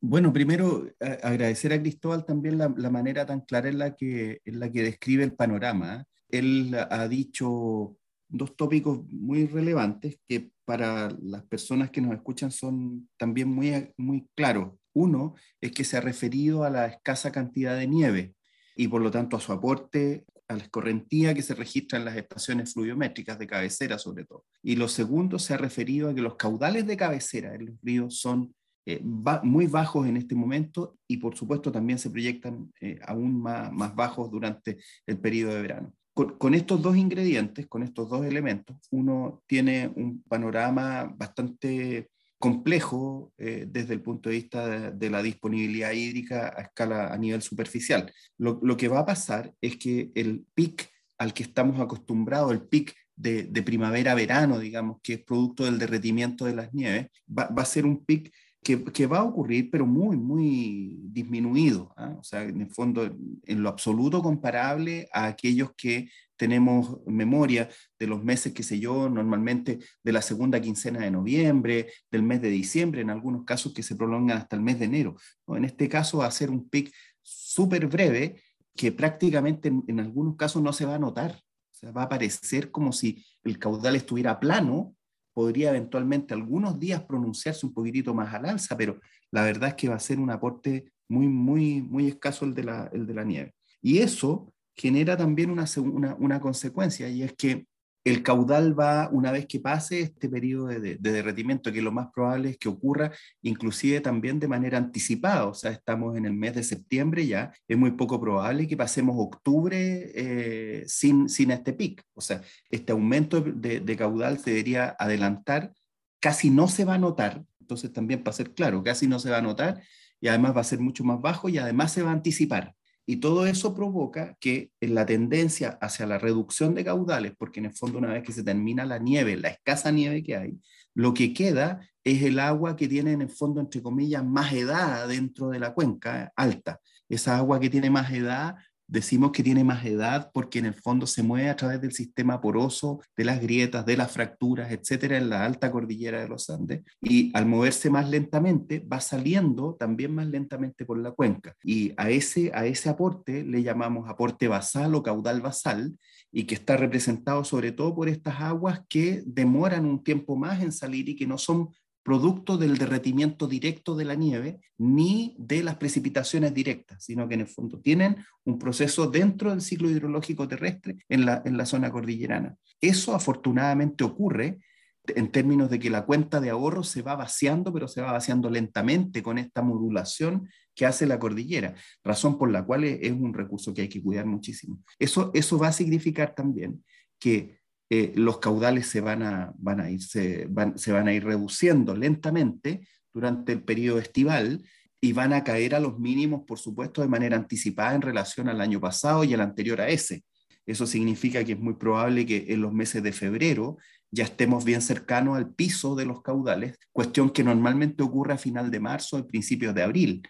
Bueno, 0.00 0.32
primero 0.32 0.88
agradecer 1.22 1.72
a 1.72 1.80
Cristóbal 1.80 2.24
también 2.24 2.58
la, 2.58 2.90
manera 2.90 3.26
tan 3.26 3.42
clara 3.42 3.68
en 3.68 3.78
la 3.78 3.94
que, 3.94 4.40
en 4.44 4.58
la 4.58 4.72
que 4.72 4.82
describe 4.82 5.22
el 5.22 5.34
panorama. 5.34 6.04
Él 6.30 6.74
ha 6.74 7.08
dicho 7.08 7.96
dos 8.28 8.56
tópicos 8.56 9.00
muy 9.10 9.46
relevantes 9.46 10.18
que 10.28 10.50
para 10.64 11.08
las 11.22 11.44
personas 11.44 11.90
que 11.90 12.00
nos 12.00 12.14
escuchan 12.14 12.50
son 12.50 13.08
también 13.16 13.48
muy, 13.48 13.90
muy 13.96 14.28
claros. 14.34 14.74
Uno 14.92 15.34
es 15.60 15.72
que 15.72 15.84
se 15.84 15.96
ha 15.96 16.00
referido 16.00 16.64
a 16.64 16.70
la 16.70 16.86
escasa 16.86 17.32
cantidad 17.32 17.76
de 17.76 17.86
nieve 17.86 18.34
y 18.76 18.88
por 18.88 19.00
lo 19.00 19.10
tanto 19.10 19.36
a 19.36 19.40
su 19.40 19.52
aporte 19.52 20.26
a 20.46 20.56
la 20.56 20.62
escorrentía 20.62 21.34
que 21.34 21.42
se 21.42 21.54
registra 21.54 21.98
en 21.98 22.06
las 22.06 22.16
estaciones 22.16 22.72
fluviométricas 22.72 23.38
de 23.38 23.46
cabecera 23.46 23.98
sobre 23.98 24.24
todo. 24.24 24.44
Y 24.62 24.76
lo 24.76 24.88
segundo 24.88 25.38
se 25.38 25.54
ha 25.54 25.58
referido 25.58 26.10
a 26.10 26.14
que 26.14 26.22
los 26.22 26.36
caudales 26.36 26.86
de 26.86 26.96
cabecera 26.96 27.54
en 27.54 27.66
los 27.66 27.74
ríos 27.82 28.18
son 28.18 28.54
eh, 28.86 29.00
muy 29.02 29.66
bajos 29.66 30.06
en 30.06 30.16
este 30.16 30.34
momento 30.34 30.96
y 31.06 31.18
por 31.18 31.36
supuesto 31.36 31.70
también 31.70 31.98
se 31.98 32.10
proyectan 32.10 32.72
eh, 32.80 32.98
aún 33.06 33.40
más, 33.40 33.72
más 33.72 33.94
bajos 33.94 34.30
durante 34.30 34.78
el 35.06 35.18
periodo 35.18 35.54
de 35.54 35.62
verano 35.62 35.92
con, 36.26 36.54
estos 36.54 36.82
dos 36.82 36.96
ingredientes, 36.96 37.68
con 37.68 37.82
estos 37.84 38.08
dos 38.08 38.26
elementos, 38.26 38.76
uno 38.90 39.42
tiene 39.46 39.92
un 39.94 40.22
panorama 40.22 41.04
bastante 41.16 42.10
complejo 42.40 43.32
eh, 43.38 43.66
desde 43.68 43.94
el 43.94 44.02
punto 44.02 44.28
de 44.28 44.36
vista 44.36 44.90
de, 44.90 45.10
la 45.10 45.22
disponibilidad 45.22 45.92
hídrica 45.92 46.52
a 46.56 46.62
escala 46.62 47.12
a 47.12 47.18
nivel 47.18 47.42
superficial. 47.42 48.12
Lo, 48.36 48.76
que 48.76 48.88
va 48.88 49.00
a 49.00 49.06
pasar 49.06 49.52
es 49.60 49.76
que 49.76 50.10
el 50.14 50.44
pic 50.54 50.90
al 51.18 51.32
que 51.34 51.44
estamos 51.44 51.80
acostumbrados, 51.80 52.52
el 52.52 52.62
pic 52.62 52.94
de, 53.14 53.62
primavera-verano, 53.62 54.58
digamos, 54.58 54.98
que 55.02 55.14
es 55.14 55.24
producto 55.24 55.64
del 55.64 55.78
derretimiento 55.78 56.44
de 56.44 56.54
las 56.54 56.72
nieves, 56.74 57.08
va, 57.26 57.48
va 57.48 57.62
a 57.62 57.66
ser 57.66 57.86
un 57.86 58.04
pic 58.04 58.32
que, 58.62 59.06
va 59.06 59.18
a 59.20 59.24
ocurrir, 59.24 59.70
pero 59.70 59.86
muy, 59.86 60.16
muy 60.16 60.98
disminuido. 61.04 61.92
¿ah? 61.96 62.16
O 62.18 62.22
sea, 62.22 62.42
en 62.42 62.60
el 62.60 62.70
fondo, 62.70 63.04
en 63.04 63.62
lo 63.62 63.68
absoluto 63.68 64.22
comparable 64.22 65.08
a 65.12 65.26
aquellos 65.26 65.72
que 65.74 66.10
tenemos 66.36 67.00
memoria 67.06 67.68
de 67.98 68.06
los 68.06 68.22
meses, 68.22 68.52
qué 68.52 68.62
sé 68.62 68.78
yo, 68.78 69.08
normalmente 69.08 69.78
de 70.02 70.12
la 70.12 70.22
segunda 70.22 70.60
quincena 70.60 71.00
de 71.00 71.10
noviembre, 71.10 71.88
del 72.10 72.22
mes 72.22 72.40
de 72.42 72.50
diciembre, 72.50 73.00
en 73.00 73.10
algunos 73.10 73.44
casos 73.44 73.72
que 73.72 73.82
se 73.82 73.96
prolongan 73.96 74.38
hasta 74.38 74.56
el 74.56 74.62
mes 74.62 74.78
de 74.78 74.84
enero. 74.84 75.16
En 75.48 75.64
este 75.64 75.88
caso 75.88 76.18
va 76.18 76.26
a 76.26 76.30
ser 76.30 76.50
un 76.50 76.68
pic 76.68 76.92
súper 77.22 77.86
breve 77.86 78.40
que 78.76 78.92
prácticamente 78.92 79.68
en, 79.68 79.82
en 79.88 79.98
algunos 79.98 80.36
casos 80.36 80.62
no 80.62 80.72
se 80.72 80.84
va 80.84 80.94
a 80.94 81.00
notar. 81.00 81.32
O 81.72 81.74
sea, 81.74 81.90
va 81.90 82.02
a 82.04 82.08
parecer 82.08 82.70
como 82.70 82.92
si 82.92 83.24
el 83.42 83.58
caudal 83.58 83.96
estuviera 83.96 84.38
plano 84.38 84.94
podría 85.38 85.70
eventualmente 85.70 86.34
algunos 86.34 86.80
días 86.80 87.00
pronunciarse 87.04 87.64
un 87.64 87.72
poquitito 87.72 88.12
más 88.12 88.34
al 88.34 88.44
alza, 88.44 88.76
pero 88.76 88.98
la 89.30 89.44
verdad 89.44 89.68
es 89.68 89.74
que 89.76 89.88
va 89.88 89.94
a 89.94 90.00
ser 90.00 90.18
un 90.18 90.30
aporte 90.30 90.90
muy, 91.08 91.28
muy, 91.28 91.80
muy 91.80 92.08
escaso 92.08 92.44
el 92.44 92.54
de 92.54 92.64
la, 92.64 92.90
el 92.92 93.06
de 93.06 93.14
la 93.14 93.22
nieve. 93.22 93.54
Y 93.80 93.98
eso 93.98 94.52
genera 94.74 95.16
también 95.16 95.50
una, 95.50 95.64
una, 95.76 96.16
una 96.16 96.40
consecuencia, 96.40 97.08
y 97.08 97.22
es 97.22 97.34
que 97.34 97.68
el 98.08 98.22
caudal 98.22 98.78
va, 98.78 99.08
una 99.12 99.30
vez 99.30 99.46
que 99.46 99.60
pase 99.60 100.00
este 100.00 100.28
periodo 100.28 100.66
de, 100.66 100.96
derretimiento, 100.98 101.72
que 101.72 101.82
lo 101.82 101.92
más 101.92 102.08
probable 102.14 102.50
es 102.50 102.58
que 102.58 102.68
ocurra 102.68 103.12
inclusive 103.42 104.00
también 104.00 104.38
de 104.40 104.48
manera 104.48 104.78
anticipada, 104.78 105.46
o 105.46 105.54
sea, 105.54 105.70
estamos 105.70 106.16
en 106.16 106.26
el 106.26 106.32
mes 106.32 106.54
de 106.54 106.62
septiembre 106.62 107.26
ya, 107.26 107.52
es 107.66 107.76
muy 107.76 107.92
poco 107.92 108.20
probable 108.20 108.66
que 108.66 108.76
pasemos 108.76 109.16
octubre 109.18 110.10
eh, 110.14 110.84
sin, 110.86 111.28
sin 111.28 111.50
este 111.50 111.72
pic, 111.72 112.02
o 112.14 112.20
sea, 112.20 112.42
este 112.70 112.92
aumento 112.92 113.40
de, 113.40 113.80
de 113.80 113.96
caudal 113.96 114.38
se 114.38 114.50
debería 114.50 114.96
adelantar, 114.98 115.72
casi 116.20 116.50
no 116.50 116.68
se 116.68 116.84
va 116.84 116.94
a 116.94 116.98
notar, 116.98 117.44
entonces 117.60 117.92
también 117.92 118.22
para 118.22 118.36
ser 118.36 118.54
claro, 118.54 118.82
casi 118.82 119.06
no 119.06 119.18
se 119.18 119.30
va 119.30 119.38
a 119.38 119.42
notar 119.42 119.82
y 120.20 120.28
además 120.28 120.56
va 120.56 120.62
a 120.62 120.64
ser 120.64 120.80
mucho 120.80 121.04
más 121.04 121.20
bajo 121.20 121.48
y 121.48 121.58
además 121.58 121.92
se 121.92 122.02
va 122.02 122.10
a 122.10 122.14
anticipar. 122.14 122.74
Y 123.10 123.16
todo 123.16 123.46
eso 123.46 123.74
provoca 123.74 124.36
que 124.38 124.70
en 124.82 124.94
la 124.94 125.06
tendencia 125.06 125.78
hacia 125.80 126.04
la 126.04 126.18
reducción 126.18 126.74
de 126.74 126.84
caudales, 126.84 127.32
porque 127.38 127.58
en 127.58 127.64
el 127.64 127.72
fondo 127.72 127.96
una 127.96 128.12
vez 128.12 128.22
que 128.22 128.34
se 128.34 128.42
termina 128.42 128.84
la 128.84 128.98
nieve, 128.98 129.38
la 129.38 129.48
escasa 129.48 129.90
nieve 129.90 130.22
que 130.22 130.36
hay, 130.36 130.60
lo 130.92 131.14
que 131.14 131.32
queda 131.32 131.80
es 132.04 132.22
el 132.22 132.38
agua 132.38 132.76
que 132.76 132.86
tiene 132.86 133.12
en 133.12 133.22
el 133.22 133.30
fondo, 133.30 133.62
entre 133.62 133.80
comillas, 133.80 134.22
más 134.26 134.52
edad 134.52 135.08
dentro 135.08 135.48
de 135.48 135.58
la 135.58 135.72
cuenca 135.72 136.30
alta. 136.36 136.80
Esa 137.08 137.38
agua 137.38 137.58
que 137.58 137.70
tiene 137.70 137.88
más 137.88 138.12
edad 138.12 138.56
Decimos 138.88 139.32
que 139.32 139.42
tiene 139.42 139.64
más 139.64 139.84
edad 139.84 140.30
porque 140.32 140.58
en 140.58 140.64
el 140.66 140.74
fondo 140.74 141.06
se 141.06 141.22
mueve 141.22 141.50
a 141.50 141.56
través 141.56 141.80
del 141.80 141.92
sistema 141.92 142.40
poroso, 142.40 143.00
de 143.16 143.24
las 143.26 143.40
grietas, 143.40 143.84
de 143.84 143.98
las 143.98 144.10
fracturas, 144.10 144.72
etcétera, 144.72 145.18
en 145.18 145.28
la 145.28 145.44
alta 145.44 145.70
cordillera 145.70 146.22
de 146.22 146.28
los 146.28 146.48
Andes. 146.48 146.82
Y 147.02 147.30
al 147.34 147.44
moverse 147.44 147.90
más 147.90 148.08
lentamente, 148.08 148.80
va 148.80 149.00
saliendo 149.00 149.76
también 149.78 150.14
más 150.14 150.26
lentamente 150.26 150.86
por 150.86 150.98
la 150.98 151.10
cuenca. 151.10 151.54
Y 151.62 151.92
a 151.98 152.08
ese, 152.08 152.50
a 152.54 152.64
ese 152.64 152.88
aporte 152.88 153.44
le 153.44 153.62
llamamos 153.62 154.08
aporte 154.08 154.48
basal 154.48 154.94
o 154.94 155.02
caudal 155.02 155.42
basal, 155.42 155.94
y 156.30 156.44
que 156.44 156.54
está 156.54 156.76
representado 156.76 157.44
sobre 157.44 157.72
todo 157.72 157.94
por 157.94 158.08
estas 158.08 158.40
aguas 158.40 158.82
que 158.88 159.22
demoran 159.24 159.84
un 159.84 160.02
tiempo 160.02 160.36
más 160.36 160.62
en 160.62 160.72
salir 160.72 161.08
y 161.08 161.16
que 161.16 161.26
no 161.26 161.38
son 161.38 161.70
producto 162.08 162.56
del 162.56 162.78
derretimiento 162.78 163.46
directo 163.46 163.94
de 163.94 164.06
la 164.06 164.14
nieve 164.14 164.60
ni 164.78 165.36
de 165.38 165.62
las 165.62 165.76
precipitaciones 165.76 166.54
directas, 166.54 167.04
sino 167.04 167.28
que 167.28 167.34
en 167.34 167.42
el 167.42 167.48
fondo 167.48 167.80
tienen 167.80 168.24
un 168.46 168.58
proceso 168.58 169.10
dentro 169.10 169.50
del 169.50 169.60
ciclo 169.60 169.90
hidrológico 169.90 170.48
terrestre 170.48 170.96
en 171.10 171.26
la, 171.26 171.42
en 171.44 171.58
la 171.58 171.66
zona 171.66 171.92
cordillerana. 171.92 172.56
Eso 172.80 173.14
afortunadamente 173.14 174.04
ocurre 174.04 174.58
en 175.04 175.30
términos 175.30 175.68
de 175.68 175.78
que 175.78 175.90
la 175.90 176.06
cuenta 176.06 176.40
de 176.40 176.48
ahorro 176.48 176.82
se 176.82 177.02
va 177.02 177.14
vaciando, 177.14 177.74
pero 177.74 177.88
se 177.88 178.00
va 178.00 178.12
vaciando 178.12 178.48
lentamente 178.48 179.22
con 179.22 179.36
esta 179.36 179.60
modulación 179.60 180.48
que 180.74 180.86
hace 180.86 181.04
la 181.04 181.18
cordillera, 181.18 181.74
razón 182.02 182.38
por 182.38 182.50
la 182.50 182.64
cual 182.64 182.84
es 182.84 183.12
un 183.12 183.34
recurso 183.34 183.74
que 183.74 183.82
hay 183.82 183.88
que 183.90 184.02
cuidar 184.02 184.24
muchísimo. 184.24 184.78
Eso, 184.98 185.30
eso 185.34 185.58
va 185.58 185.68
a 185.68 185.72
significar 185.72 186.34
también 186.34 186.82
que 187.18 187.58
eh, 187.90 188.12
los 188.16 188.38
caudales 188.38 188.86
se 188.86 189.00
van 189.00 189.22
a, 189.22 189.52
van 189.56 189.80
a 189.80 189.90
ir, 189.90 190.02
se 190.02 190.46
van, 190.50 190.78
se 190.78 190.92
van 190.92 191.08
a 191.08 191.12
ir 191.12 191.24
reduciendo 191.24 191.96
lentamente 191.96 192.86
durante 193.12 193.52
el 193.52 193.62
periodo 193.62 193.98
estival 193.98 194.62
y 195.00 195.12
van 195.12 195.32
a 195.32 195.44
caer 195.44 195.74
a 195.74 195.80
los 195.80 195.98
mínimos, 195.98 196.42
por 196.46 196.58
supuesto, 196.58 197.02
de 197.02 197.08
manera 197.08 197.36
anticipada 197.36 197.94
en 197.94 198.02
relación 198.02 198.48
al 198.48 198.60
año 198.60 198.80
pasado 198.80 199.24
y 199.24 199.32
al 199.32 199.40
anterior 199.40 199.80
a 199.80 199.88
ese. 199.88 200.24
Eso 200.66 200.86
significa 200.86 201.42
que 201.44 201.52
es 201.52 201.58
muy 201.58 201.74
probable 201.74 202.26
que 202.26 202.46
en 202.48 202.60
los 202.60 202.72
meses 202.72 203.02
de 203.02 203.12
febrero 203.12 203.78
ya 204.10 204.24
estemos 204.24 204.64
bien 204.64 204.82
cercanos 204.82 205.36
al 205.36 205.54
piso 205.54 205.94
de 205.94 206.04
los 206.04 206.22
caudales, 206.22 206.78
cuestión 206.92 207.30
que 207.30 207.44
normalmente 207.44 208.02
ocurre 208.02 208.34
a 208.34 208.38
final 208.38 208.70
de 208.70 208.80
marzo 208.80 209.16
o 209.16 209.26
principios 209.26 209.74
de 209.74 209.82
abril. 209.82 210.22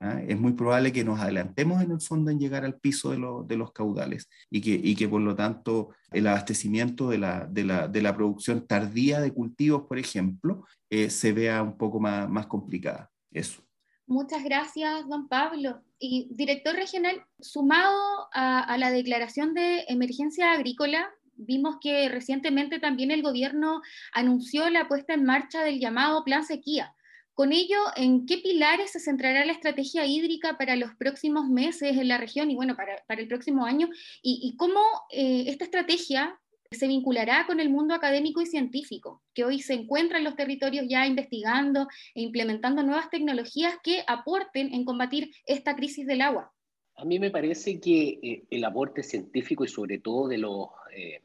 ¿Ah? 0.00 0.20
es 0.26 0.38
muy 0.38 0.52
probable 0.52 0.92
que 0.92 1.04
nos 1.04 1.20
adelantemos 1.20 1.82
en 1.82 1.92
el 1.92 2.00
fondo 2.00 2.30
en 2.30 2.38
llegar 2.40 2.64
al 2.64 2.78
piso 2.78 3.10
de, 3.10 3.56
los 3.56 3.72
caudales 3.72 4.28
y 4.50 4.60
que, 4.60 4.70
y 4.70 4.96
que 4.96 5.08
por 5.08 5.20
lo 5.20 5.36
tanto 5.36 5.90
el 6.10 6.26
abastecimiento 6.26 7.10
de 7.10 7.18
la, 7.18 7.46
de 7.46 7.64
la, 7.64 7.88
de 7.88 8.02
la 8.02 8.16
producción 8.16 8.66
tardía 8.66 9.20
de 9.20 9.32
cultivos, 9.32 9.86
por 9.86 9.98
ejemplo, 9.98 10.64
eh, 10.88 11.10
se 11.10 11.32
vea 11.32 11.62
un 11.62 11.76
poco 11.76 12.00
más, 12.00 12.28
más 12.28 12.46
complicada. 12.46 13.10
Eso. 13.30 13.62
Muchas 14.06 14.42
gracias, 14.42 15.08
don 15.08 15.28
Pablo. 15.28 15.82
Y 16.00 16.28
director 16.32 16.74
regional, 16.74 17.24
sumado 17.38 18.28
a, 18.32 18.60
a, 18.60 18.76
la 18.76 18.90
declaración 18.90 19.54
de 19.54 19.84
emergencia 19.86 20.52
agrícola, 20.52 21.08
vimos 21.36 21.76
que 21.80 22.08
recientemente 22.08 22.80
también 22.80 23.10
el 23.10 23.22
gobierno 23.22 23.82
anunció 24.12 24.68
la 24.70 24.88
puesta 24.88 25.14
en 25.14 25.24
marcha 25.24 25.62
del 25.62 25.78
llamado 25.78 26.24
Plan 26.24 26.44
Sequía. 26.44 26.94
Con 27.40 27.54
ello, 27.54 27.78
¿en 27.96 28.26
qué 28.26 28.36
pilares 28.36 28.90
se 28.90 29.00
centrará 29.00 29.46
la 29.46 29.52
estrategia 29.52 30.04
hídrica 30.04 30.58
para 30.58 30.76
los 30.76 30.94
próximos 30.96 31.48
meses 31.48 31.96
en 31.96 32.06
la 32.06 32.18
región 32.18 32.50
y 32.50 32.54
bueno, 32.54 32.76
para, 32.76 33.02
para 33.06 33.22
el 33.22 33.28
próximo 33.28 33.64
año? 33.64 33.88
¿Y, 34.22 34.54
cómo 34.58 34.78
eh, 35.10 35.44
esta 35.46 35.64
estrategia 35.64 36.38
se 36.70 36.86
vinculará 36.86 37.46
con 37.46 37.58
el 37.58 37.70
mundo 37.70 37.94
académico 37.94 38.42
y 38.42 38.46
científico, 38.46 39.22
que 39.32 39.44
hoy 39.44 39.60
se 39.60 39.72
encuentra 39.72 40.18
en 40.18 40.24
los 40.24 40.36
territorios 40.36 40.84
ya 40.86 41.06
investigando 41.06 41.88
e 42.14 42.20
implementando 42.20 42.82
nuevas 42.82 43.08
tecnologías 43.08 43.72
que 43.82 44.04
aporten 44.06 44.74
en 44.74 44.84
combatir 44.84 45.30
esta 45.46 45.74
crisis 45.74 46.06
del 46.06 46.20
agua? 46.20 46.52
A 46.96 47.06
mí 47.06 47.18
me 47.18 47.30
parece 47.30 47.80
que 47.80 48.18
eh, 48.22 48.44
el 48.50 48.64
aporte 48.66 49.02
científico 49.02 49.64
y 49.64 49.68
sobre 49.68 49.96
todo 49.96 50.28
de, 50.28 50.36
los, 50.36 50.66
eh, 50.94 51.22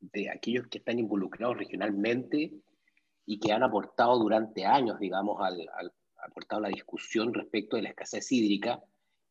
de 0.00 0.30
aquellos 0.30 0.66
que 0.66 0.78
están 0.78 0.98
involucrados 0.98 1.58
regionalmente 1.58 2.50
y 3.26 3.38
que 3.38 3.52
han 3.52 3.62
aportado 3.62 4.18
durante 4.18 4.64
años, 4.64 4.98
digamos, 4.98 5.40
al, 5.40 5.66
aportado 6.18 6.62
la 6.62 6.68
discusión 6.68 7.34
respecto 7.34 7.76
de 7.76 7.82
la 7.82 7.90
escasez 7.90 8.30
hídrica 8.32 8.82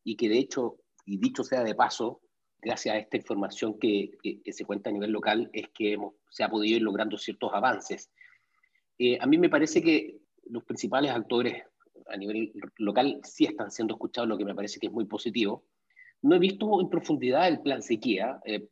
y 0.04 0.16
que 0.16 0.28
de 0.28 0.38
hecho, 0.38 0.76
y 1.06 1.18
dicho 1.18 1.42
sea 1.42 1.64
de 1.64 1.74
paso, 1.74 2.20
gracias 2.60 2.94
a 2.94 2.98
esta 2.98 3.16
información 3.16 3.78
que, 3.78 4.12
que, 4.22 4.52
se 4.52 4.64
cuenta 4.64 4.90
a 4.90 4.92
nivel 4.92 5.10
local, 5.10 5.50
es 5.52 5.68
que 5.74 5.92
hemos, 5.92 6.14
se 6.30 6.44
ha 6.44 6.48
podido 6.48 6.76
ir 6.76 6.82
logrando 6.82 7.18
ciertos 7.18 7.52
avances. 7.52 8.10
Eh, 8.98 9.18
a 9.20 9.26
mí 9.26 9.38
me 9.38 9.50
parece 9.50 9.82
que 9.82 10.18
los 10.46 10.64
principales 10.64 11.10
actores 11.10 11.62
a 12.06 12.16
nivel 12.16 12.52
local 12.78 13.20
sí 13.22 13.44
están 13.44 13.70
siendo 13.70 13.94
escuchados, 13.94 14.28
lo 14.28 14.38
que 14.38 14.44
me 14.44 14.54
parece 14.54 14.78
que 14.78 14.86
es 14.86 14.92
muy 14.92 15.04
positivo. 15.04 15.64
No 16.22 16.36
he 16.36 16.38
visto 16.38 16.80
en 16.80 16.88
profundidad 16.88 17.48
el 17.48 17.60
plan 17.60 17.82
sequía. 17.82 18.40
Eh, 18.44 18.68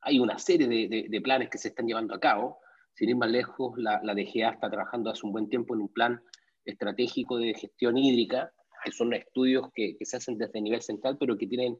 hay 0.00 0.18
una 0.18 0.38
serie 0.38 0.68
de, 0.68 1.06
de, 1.08 1.20
planes 1.20 1.48
que 1.48 1.58
se 1.58 1.68
están 1.68 1.86
llevando 1.86 2.14
a 2.14 2.20
cabo. 2.20 2.58
Sin 2.94 3.08
ir 3.08 3.16
más 3.16 3.30
lejos, 3.30 3.72
la, 3.76 4.00
la 4.02 4.14
DGA 4.14 4.50
está 4.50 4.70
trabajando 4.70 5.10
hace 5.10 5.26
un 5.26 5.32
buen 5.32 5.48
tiempo 5.48 5.74
en 5.74 5.82
un 5.82 5.88
plan 5.88 6.20
estratégico 6.64 7.38
de 7.38 7.54
gestión 7.54 7.98
hídrica, 7.98 8.52
que 8.84 8.92
son 8.92 9.14
estudios 9.14 9.70
que, 9.74 9.96
se 10.00 10.16
hacen 10.16 10.38
desde 10.38 10.58
el 10.58 10.64
nivel 10.64 10.82
central, 10.82 11.16
pero 11.18 11.36
que 11.36 11.46
tienen, 11.46 11.78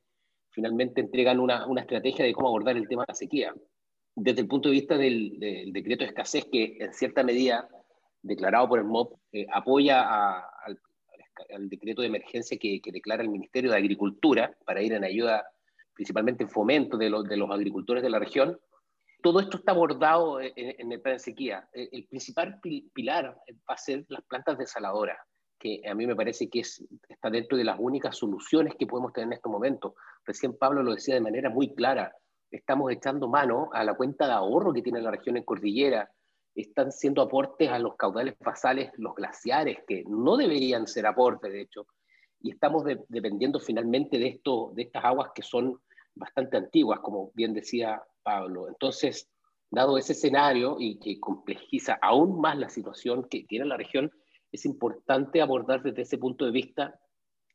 finalmente 0.50 1.00
entregan 1.00 1.40
una, 1.40 1.66
una, 1.66 1.82
estrategia 1.82 2.24
de 2.24 2.32
cómo 2.32 2.48
abordar 2.48 2.76
el 2.76 2.88
tema 2.88 3.02
de 3.02 3.12
la 3.12 3.14
sequía. 3.14 3.54
Desde 4.14 4.42
el 4.42 4.48
punto 4.48 4.68
de 4.68 4.74
vista 4.74 4.96
del, 4.96 5.38
decreto 5.72 6.04
de 6.04 6.10
escasez, 6.10 6.46
que 6.50 6.76
en 6.78 6.92
cierta 6.92 7.22
medida, 7.22 7.68
declarado 8.22 8.68
por 8.68 8.78
el 8.78 8.84
MOP, 8.84 9.18
eh, 9.32 9.46
apoya 9.52 10.06
al, 10.64 10.78
decreto 11.68 12.02
de 12.02 12.08
emergencia 12.08 12.58
que, 12.58 12.80
declara 12.92 13.22
el 13.22 13.30
Ministerio 13.30 13.70
de 13.70 13.78
Agricultura 13.78 14.54
para 14.64 14.82
ir 14.82 14.92
en 14.92 15.04
ayuda, 15.04 15.44
principalmente 15.94 16.44
en 16.44 16.50
fomento 16.50 16.96
de, 16.96 17.10
los 17.10 17.24
de 17.24 17.36
los 17.36 17.50
agricultores 17.50 18.02
de 18.02 18.10
la 18.10 18.18
región, 18.18 18.58
todo 19.22 19.40
esto 19.40 19.58
está 19.58 19.72
abordado 19.72 20.40
en, 20.40 20.92
el 20.92 21.00
plan 21.00 21.14
de 21.14 21.20
sequía. 21.20 21.68
El, 21.72 22.06
principal 22.06 22.60
pilar 22.60 23.36
va 23.68 23.74
a 23.74 23.78
ser 23.78 24.04
las 24.08 24.22
plantas 24.24 24.58
desaladoras, 24.58 25.18
que 25.58 25.80
a 25.88 25.94
mí 25.94 26.06
me 26.06 26.16
parece 26.16 26.50
que 26.50 26.60
es, 26.60 26.84
está 27.08 27.30
dentro 27.30 27.56
de 27.56 27.64
las 27.64 27.78
únicas 27.78 28.16
soluciones 28.16 28.74
que 28.78 28.86
podemos 28.86 29.12
tener 29.12 29.28
en 29.28 29.34
estos 29.34 29.52
momentos. 29.52 29.94
Recién 30.26 30.56
Pablo 30.58 30.82
lo 30.82 30.94
decía 30.94 31.14
de 31.14 31.20
manera 31.20 31.50
muy 31.50 31.74
clara, 31.74 32.14
estamos 32.50 32.90
echando 32.92 33.28
mano 33.28 33.70
a 33.72 33.84
la 33.84 33.94
cuenta 33.94 34.26
de 34.26 34.32
ahorro 34.32 34.72
que 34.72 34.82
tiene 34.82 35.00
la 35.00 35.10
región 35.10 35.36
en 35.36 35.44
cordillera, 35.44 36.10
están 36.54 36.92
siendo 36.92 37.22
aportes 37.22 37.70
a 37.70 37.78
los 37.78 37.96
caudales 37.96 38.36
basales, 38.38 38.90
los 38.98 39.14
glaciares, 39.14 39.78
que 39.86 40.04
no 40.06 40.36
deberían 40.36 40.86
ser 40.86 41.06
aportes, 41.06 41.50
de 41.50 41.62
hecho, 41.62 41.86
y 42.40 42.50
estamos 42.50 42.84
dependiendo 43.08 43.60
finalmente 43.60 44.18
de, 44.18 44.26
esto, 44.26 44.72
de 44.74 44.82
estas 44.82 45.04
aguas 45.04 45.30
que 45.34 45.42
son 45.42 45.80
bastante 46.14 46.56
antiguas, 46.56 47.00
como 47.00 47.30
bien 47.34 47.54
decía 47.54 48.02
Pablo. 48.22 48.68
Entonces, 48.68 49.28
dado 49.70 49.98
ese 49.98 50.12
escenario 50.12 50.76
y 50.78 50.98
que 50.98 51.18
complejiza 51.18 51.98
aún 52.02 52.40
más 52.40 52.58
la 52.58 52.68
situación 52.68 53.26
que 53.28 53.44
tiene 53.44 53.66
la 53.66 53.76
región, 53.76 54.10
es 54.50 54.64
importante 54.66 55.40
abordar 55.40 55.82
desde 55.82 56.02
ese 56.02 56.18
punto 56.18 56.44
de 56.44 56.50
vista 56.50 57.00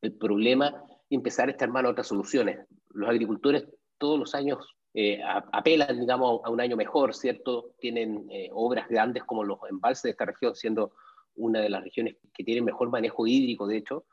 el 0.01 0.13
problema 0.13 0.83
y 1.09 1.15
empezar 1.15 1.47
a 1.47 1.51
echar 1.51 1.69
mano 1.69 1.89
a 1.89 1.91
otras 1.91 2.07
soluciones. 2.07 2.67
Los 2.89 3.09
agricultores 3.09 3.67
todos 3.97 4.19
los 4.19 4.35
años 4.35 4.75
eh, 4.93 5.21
apelan, 5.51 5.99
digamos, 5.99 6.41
a 6.43 6.49
un 6.49 6.59
año 6.59 6.75
mejor, 6.75 7.13
¿cierto? 7.13 7.75
Tienen 7.79 8.27
eh, 8.31 8.49
obras 8.51 8.87
grandes 8.87 9.23
como 9.23 9.43
los 9.43 9.59
embalses 9.69 10.03
de 10.03 10.09
esta 10.11 10.25
región, 10.25 10.55
siendo 10.55 10.93
una 11.35 11.59
de 11.59 11.69
las 11.69 11.83
regiones 11.83 12.17
que 12.33 12.43
tiene 12.43 12.61
mejor 12.61 12.89
manejo 12.89 13.27
hídrico, 13.27 13.67
de 13.67 13.77
hecho, 13.77 14.05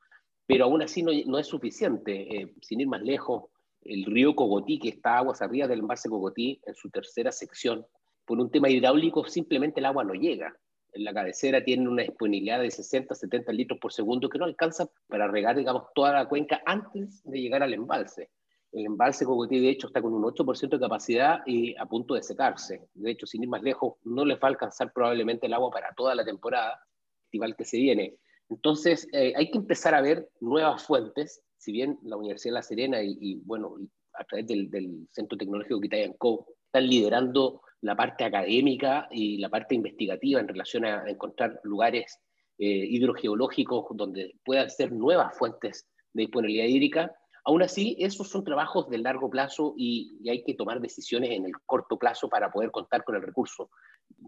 pero 0.46 0.66
aún 0.66 0.82
así 0.82 1.02
no, 1.02 1.10
no 1.26 1.38
es 1.38 1.46
suficiente. 1.46 2.36
Eh, 2.36 2.54
sin 2.60 2.80
ir 2.80 2.88
más 2.88 3.02
lejos, 3.02 3.44
el 3.84 4.04
río 4.04 4.34
Cogotí, 4.34 4.78
que 4.78 4.88
está 4.88 5.18
aguas 5.18 5.42
arriba 5.42 5.68
del 5.68 5.80
embalse 5.80 6.08
Cogotí, 6.08 6.60
en 6.66 6.74
su 6.74 6.90
tercera 6.90 7.30
sección, 7.32 7.86
por 8.24 8.40
un 8.40 8.50
tema 8.50 8.70
hidráulico 8.70 9.24
simplemente 9.26 9.80
el 9.80 9.86
agua 9.86 10.04
no 10.04 10.14
llega. 10.14 10.56
En 10.92 11.04
la 11.04 11.12
cabecera 11.12 11.62
tiene 11.62 11.88
una 11.88 12.02
disponibilidad 12.02 12.60
de 12.60 12.70
60, 12.70 13.14
70 13.14 13.52
litros 13.52 13.78
por 13.80 13.92
segundo 13.92 14.28
que 14.28 14.38
no 14.38 14.44
alcanza 14.44 14.88
para 15.08 15.28
regar, 15.28 15.56
digamos, 15.56 15.84
toda 15.94 16.12
la 16.12 16.28
cuenca 16.28 16.62
antes 16.64 17.22
de 17.24 17.40
llegar 17.40 17.62
al 17.62 17.74
embalse. 17.74 18.30
El 18.72 18.86
embalse 18.86 19.24
Cogotí, 19.24 19.60
de 19.60 19.70
hecho, 19.70 19.88
está 19.88 20.00
con 20.00 20.14
un 20.14 20.22
8% 20.22 20.68
de 20.68 20.80
capacidad 20.80 21.40
y 21.46 21.76
a 21.76 21.86
punto 21.86 22.14
de 22.14 22.22
secarse. 22.22 22.88
De 22.94 23.10
hecho, 23.10 23.26
sin 23.26 23.42
ir 23.42 23.48
más 23.48 23.62
lejos, 23.62 23.94
no 24.04 24.24
les 24.24 24.36
va 24.36 24.44
a 24.44 24.48
alcanzar 24.48 24.92
probablemente 24.92 25.46
el 25.46 25.54
agua 25.54 25.70
para 25.70 25.94
toda 25.94 26.14
la 26.14 26.24
temporada 26.24 26.80
estival 27.24 27.54
que 27.56 27.64
se 27.64 27.76
viene. 27.76 28.16
Entonces, 28.48 29.08
eh, 29.12 29.32
hay 29.36 29.50
que 29.50 29.58
empezar 29.58 29.94
a 29.94 30.00
ver 30.00 30.28
nuevas 30.40 30.84
fuentes 30.84 31.42
si 31.58 31.72
bien 31.72 31.98
la 32.02 32.16
Universidad 32.16 32.52
de 32.52 32.58
La 32.58 32.62
Serena 32.62 33.02
y, 33.02 33.40
bueno, 33.44 33.76
a 34.14 34.24
través 34.24 34.46
del, 34.46 35.08
Centro 35.10 35.36
Tecnológico 35.38 35.80
Co 36.18 36.46
están 36.66 36.88
liderando 36.88 37.62
la 37.80 37.96
parte 37.96 38.24
académica 38.24 39.08
y 39.10 39.38
la 39.38 39.48
parte 39.48 39.74
investigativa 39.74 40.40
en 40.40 40.48
relación 40.48 40.84
a 40.84 41.08
encontrar 41.08 41.60
lugares 41.64 42.18
eh, 42.58 42.66
hidrogeológicos 42.66 43.84
donde 43.90 44.36
puedan 44.44 44.70
ser 44.70 44.92
nuevas 44.92 45.36
fuentes 45.36 45.86
de 46.12 46.22
disponibilidad 46.22 46.66
hídrica, 46.66 47.12
Aún 47.46 47.62
así, 47.62 47.94
esos 47.98 48.28
son 48.28 48.42
trabajos 48.42 48.88
de 48.88 48.96
largo 48.96 49.28
plazo 49.28 49.74
y, 49.76 50.18
hay 50.28 50.42
que 50.44 50.54
tomar 50.54 50.80
decisiones 50.80 51.30
en 51.30 51.44
el 51.44 51.52
corto 51.66 51.98
plazo 51.98 52.28
para 52.28 52.50
poder 52.50 52.70
contar 52.70 53.04
con 53.04 53.16
el 53.16 53.22
recurso. 53.22 53.70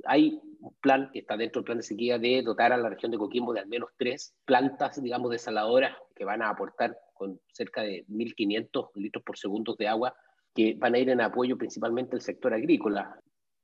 Hay 0.04 0.40
un 0.60 0.74
plan 0.80 1.10
que 1.12 1.20
está 1.20 1.36
dentro 1.36 1.60
del 1.60 1.66
plan 1.66 1.78
de 1.78 1.84
sequía 1.84 2.18
de 2.18 2.42
dotar 2.42 2.72
a 2.72 2.76
la 2.76 2.88
región 2.88 3.10
de 3.10 3.18
Coquimbo 3.18 3.52
de 3.52 3.60
al 3.60 3.68
menos 3.68 3.90
tres 3.96 4.34
plantas, 4.44 5.02
digamos, 5.02 5.30
desaladoras 5.30 5.96
que 6.14 6.24
van 6.24 6.42
a 6.42 6.50
aportar 6.50 6.96
con 7.14 7.40
cerca 7.52 7.82
de 7.82 8.04
1.500 8.08 8.90
litros 8.94 9.24
por 9.24 9.38
segundo 9.38 9.74
de 9.74 9.88
agua 9.88 10.14
que 10.56 10.74
van 10.78 10.94
a 10.94 10.98
ir 10.98 11.10
en 11.10 11.20
apoyo 11.20 11.58
principalmente 11.58 12.16
al 12.16 12.22
sector 12.22 12.54
agrícola, 12.54 13.20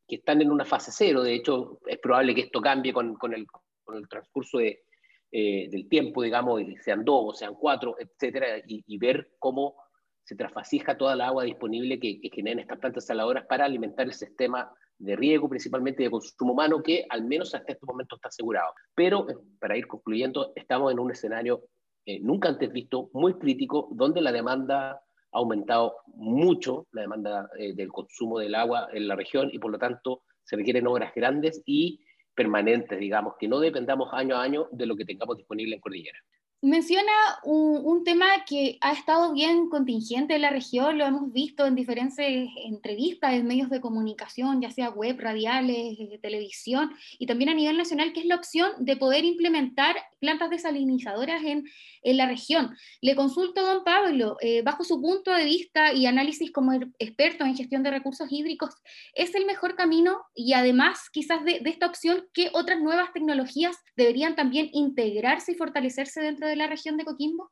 que 0.07 0.17
están 0.17 0.43
en 0.43 0.51
una 0.51 0.67
fase 0.67 0.91
cero. 0.93 1.23
De 1.23 1.35
hecho, 1.35 1.81
es 1.87 1.99
probable 1.99 2.35
que 2.35 2.43
esto 2.43 2.61
cambie 2.61 2.93
con, 2.93 3.15
con, 3.15 3.33
el, 3.33 3.47
con 3.83 3.97
el, 3.97 4.07
transcurso 4.09 4.59
de, 4.59 4.85
eh, 5.31 5.69
del 5.71 5.89
tiempo, 5.89 6.23
digamos, 6.23 6.61
sean 6.83 7.03
dos, 7.03 7.39
sean 7.39 7.55
cuatro, 7.55 7.97
etcétera, 7.99 8.63
y, 8.67 8.99
ver 8.99 9.31
cómo 9.39 9.75
se 10.23 10.37
trasfasija 10.37 10.99
toda 10.99 11.17
la 11.17 11.29
agua 11.29 11.45
disponible 11.45 11.99
que, 11.99 12.21
que 12.21 12.29
generan 12.29 12.61
estas 12.61 12.79
plantas 12.79 13.07
saladoras 13.07 13.47
para 13.47 13.65
alimentar 13.65 14.07
el 14.07 14.13
sistema 14.13 14.71
de 15.03 15.17
riego, 15.17 15.49
principalmente 15.49 16.03
de 16.03 16.11
consumo 16.11 16.53
humano, 16.53 16.83
que 16.83 17.05
al 17.09 17.25
menos 17.25 17.55
hasta 17.55 17.73
este 17.73 17.87
momento 17.87 18.17
está 18.17 18.29
asegurado. 18.29 18.73
Pero, 18.95 19.29
eh, 19.29 19.35
para 19.59 19.77
ir 19.77 19.87
concluyendo, 19.87 20.53
estamos 20.55 20.93
en 20.93 20.99
un 20.99 21.11
escenario 21.11 21.63
eh, 22.07 22.19
nunca 22.21 22.49
antes 22.49 22.73
visto, 22.73 23.11
muy 23.13 23.35
crítico, 23.35 23.89
donde 23.93 24.21
la 24.21 24.33
demanda 24.33 24.91
ha 24.93 25.39
aumentado 25.39 25.97
mucho, 26.07 26.87
la 26.93 27.03
demanda 27.03 27.49
del 27.57 27.91
consumo 27.91 28.39
del 28.39 28.55
agua 28.55 28.89
en 28.93 29.09
la 29.09 29.17
región, 29.17 29.51
y 29.53 29.59
por 29.59 29.71
lo 29.71 29.79
tanto 29.79 30.23
se 30.45 30.57
requieren 30.57 30.87
obras 30.87 31.15
grandes 31.15 31.63
y 31.65 32.01
permanentes, 32.35 32.99
digamos, 32.99 33.35
que 33.39 33.49
no 33.49 33.61
dependamos 33.61 34.09
año 34.13 34.37
a 34.37 34.43
año 34.43 34.69
de 34.73 34.87
lo 34.87 34.97
que 34.97 35.05
tengamos 35.05 35.37
disponible 35.37 35.75
en 35.75 35.81
Cordillera. 35.81 36.19
Menciona 36.65 37.13
un, 37.43 38.05
tema 38.05 38.45
que 38.49 38.79
ha 38.81 38.93
estado 38.93 39.33
bien 39.33 39.69
contingente 39.69 40.37
en 40.37 40.43
la 40.43 40.51
región, 40.51 40.97
lo 40.97 41.05
hemos 41.05 41.33
visto 41.33 41.67
en 41.67 41.75
diferentes 41.75 42.49
entrevistas 42.65 43.33
en 43.33 43.47
medios 43.47 43.69
de 43.69 43.81
comunicación, 43.81 44.61
ya 44.61 44.71
sea 44.71 44.91
web, 44.91 45.19
radiales, 45.19 45.99
eh, 45.99 46.21
televisión, 46.23 46.93
y 47.19 47.27
también 47.27 47.51
a 47.51 47.55
nivel 47.55 47.77
nacional, 47.77 48.13
que 48.13 48.21
es 48.21 48.27
la 48.27 48.37
opción 48.37 48.71
de 48.79 48.97
poder 48.97 49.25
implementar 49.25 49.97
plantas 50.21 50.51
desalinizadoras 50.51 51.43
en, 51.43 51.65
en 52.03 52.17
la 52.17 52.27
región. 52.27 52.77
Le 53.01 53.17
consulto 53.17 53.61
a 53.61 53.75
don 53.75 53.85
Pablo, 53.85 54.37
eh, 54.41 54.63
bajo 54.63 54.85
su 54.85 55.01
punto 55.01 55.33
de 55.33 55.45
vista 55.45 55.93
y 55.93 56.07
análisis 56.07 56.53
como 56.53 56.73
experto 56.99 57.45
en 57.45 57.57
gestión 57.57 57.83
de 57.83 57.91
recursos 57.91 58.29
hídricos, 58.31 58.75
¿es 59.15 59.35
el 59.35 59.47
mejor 59.47 59.75
camino? 59.75 60.23
Y 60.35 60.53
además, 60.53 61.09
quizás 61.13 61.45
de, 61.45 61.59
de 61.59 61.71
esta 61.71 61.87
opción, 61.87 62.25
¿qué 62.33 62.51
otras 62.53 62.81
nuevas 62.81 63.13
tecnologías 63.13 63.77
deberían 63.97 64.37
también 64.37 64.71
integrarse 64.73 65.53
y 65.53 65.57
fortalecerse 65.57 66.21
dentro 66.21 66.47
de 66.47 66.52
la 66.57 66.67
región 66.67 66.97
de 66.97 67.05
Coquimbo? 67.05 67.51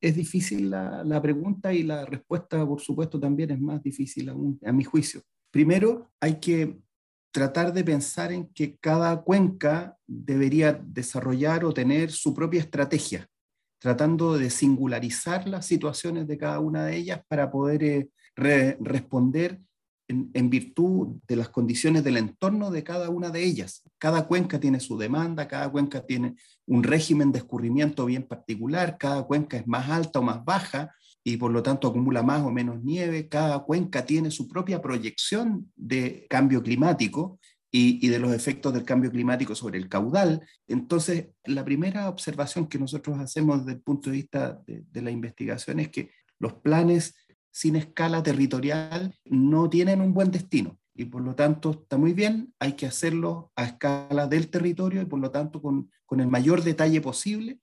Es 0.00 0.14
difícil 0.14 0.70
la, 0.70 1.04
la 1.04 1.20
pregunta 1.20 1.72
y 1.72 1.82
la 1.82 2.06
respuesta, 2.06 2.66
por 2.66 2.80
supuesto, 2.80 3.20
también 3.20 3.50
es 3.50 3.60
más 3.60 3.82
difícil 3.82 4.28
aún, 4.28 4.58
a 4.64 4.72
mi 4.72 4.84
juicio. 4.84 5.22
Primero, 5.50 6.10
hay 6.20 6.40
que 6.40 6.78
tratar 7.32 7.72
de 7.72 7.84
pensar 7.84 8.32
en 8.32 8.48
que 8.52 8.76
cada 8.78 9.22
cuenca 9.22 9.96
debería 10.06 10.72
desarrollar 10.72 11.64
o 11.64 11.72
tener 11.72 12.10
su 12.10 12.34
propia 12.34 12.60
estrategia, 12.60 13.28
tratando 13.78 14.36
de 14.36 14.50
singularizar 14.50 15.48
las 15.48 15.66
situaciones 15.66 16.26
de 16.26 16.38
cada 16.38 16.60
una 16.60 16.84
de 16.86 16.96
ellas 16.96 17.22
para 17.28 17.50
poder 17.50 17.82
eh, 17.84 18.76
responder 18.80 19.60
en, 20.10 20.50
virtud 20.50 21.20
de 21.28 21.36
las 21.36 21.48
condiciones 21.50 22.02
del 22.02 22.16
entorno 22.16 22.70
de 22.70 22.82
cada 22.82 23.10
una 23.10 23.30
de 23.30 23.44
ellas. 23.44 23.82
Cada 23.98 24.26
cuenca 24.26 24.58
tiene 24.58 24.80
su 24.80 24.98
demanda, 24.98 25.46
cada 25.46 25.70
cuenca 25.70 26.04
tiene 26.04 26.34
un 26.66 26.82
régimen 26.82 27.30
de 27.32 27.38
escurrimiento 27.38 28.06
bien 28.06 28.24
particular, 28.24 28.96
cada 28.98 29.22
cuenca 29.22 29.56
es 29.56 29.66
más 29.66 29.88
alta 29.88 30.18
o 30.18 30.22
más 30.22 30.44
baja 30.44 30.92
y 31.22 31.36
por 31.36 31.52
lo 31.52 31.62
tanto 31.62 31.88
acumula 31.88 32.22
más 32.22 32.42
o 32.42 32.50
menos 32.50 32.82
nieve, 32.82 33.28
cada 33.28 33.60
cuenca 33.60 34.04
tiene 34.04 34.30
su 34.30 34.48
propia 34.48 34.82
proyección 34.82 35.70
de 35.76 36.26
cambio 36.28 36.62
climático 36.62 37.38
y, 37.70 38.08
de 38.08 38.18
los 38.18 38.32
efectos 38.32 38.72
del 38.72 38.84
cambio 38.84 39.12
climático 39.12 39.54
sobre 39.54 39.78
el 39.78 39.88
caudal. 39.88 40.44
Entonces, 40.66 41.28
la 41.44 41.64
primera 41.64 42.08
observación 42.08 42.66
que 42.66 42.80
nosotros 42.80 43.18
hacemos 43.20 43.60
desde 43.60 43.78
el 43.78 43.82
punto 43.82 44.10
de 44.10 44.16
vista 44.16 44.60
de 44.66 45.02
la 45.02 45.12
investigación 45.12 45.78
es 45.78 45.90
que 45.90 46.10
los 46.40 46.54
planes 46.54 47.14
sin 47.50 47.76
escala 47.76 48.22
territorial 48.22 49.14
no 49.24 49.68
tienen 49.68 50.00
un 50.00 50.14
buen 50.14 50.30
destino 50.30 50.80
y 51.00 51.06
por 51.06 51.22
lo 51.22 51.34
tanto 51.34 51.70
está 51.70 51.96
muy 51.96 52.12
bien, 52.12 52.52
hay 52.58 52.74
que 52.74 52.84
hacerlo 52.84 53.52
a 53.56 53.64
escala 53.64 54.26
del 54.26 54.50
territorio 54.50 55.00
y 55.00 55.06
por 55.06 55.18
lo 55.18 55.30
tanto 55.30 55.62
con, 55.62 55.90
el 56.10 56.26
mayor 56.26 56.62
detalle 56.62 57.00
posible 57.00 57.60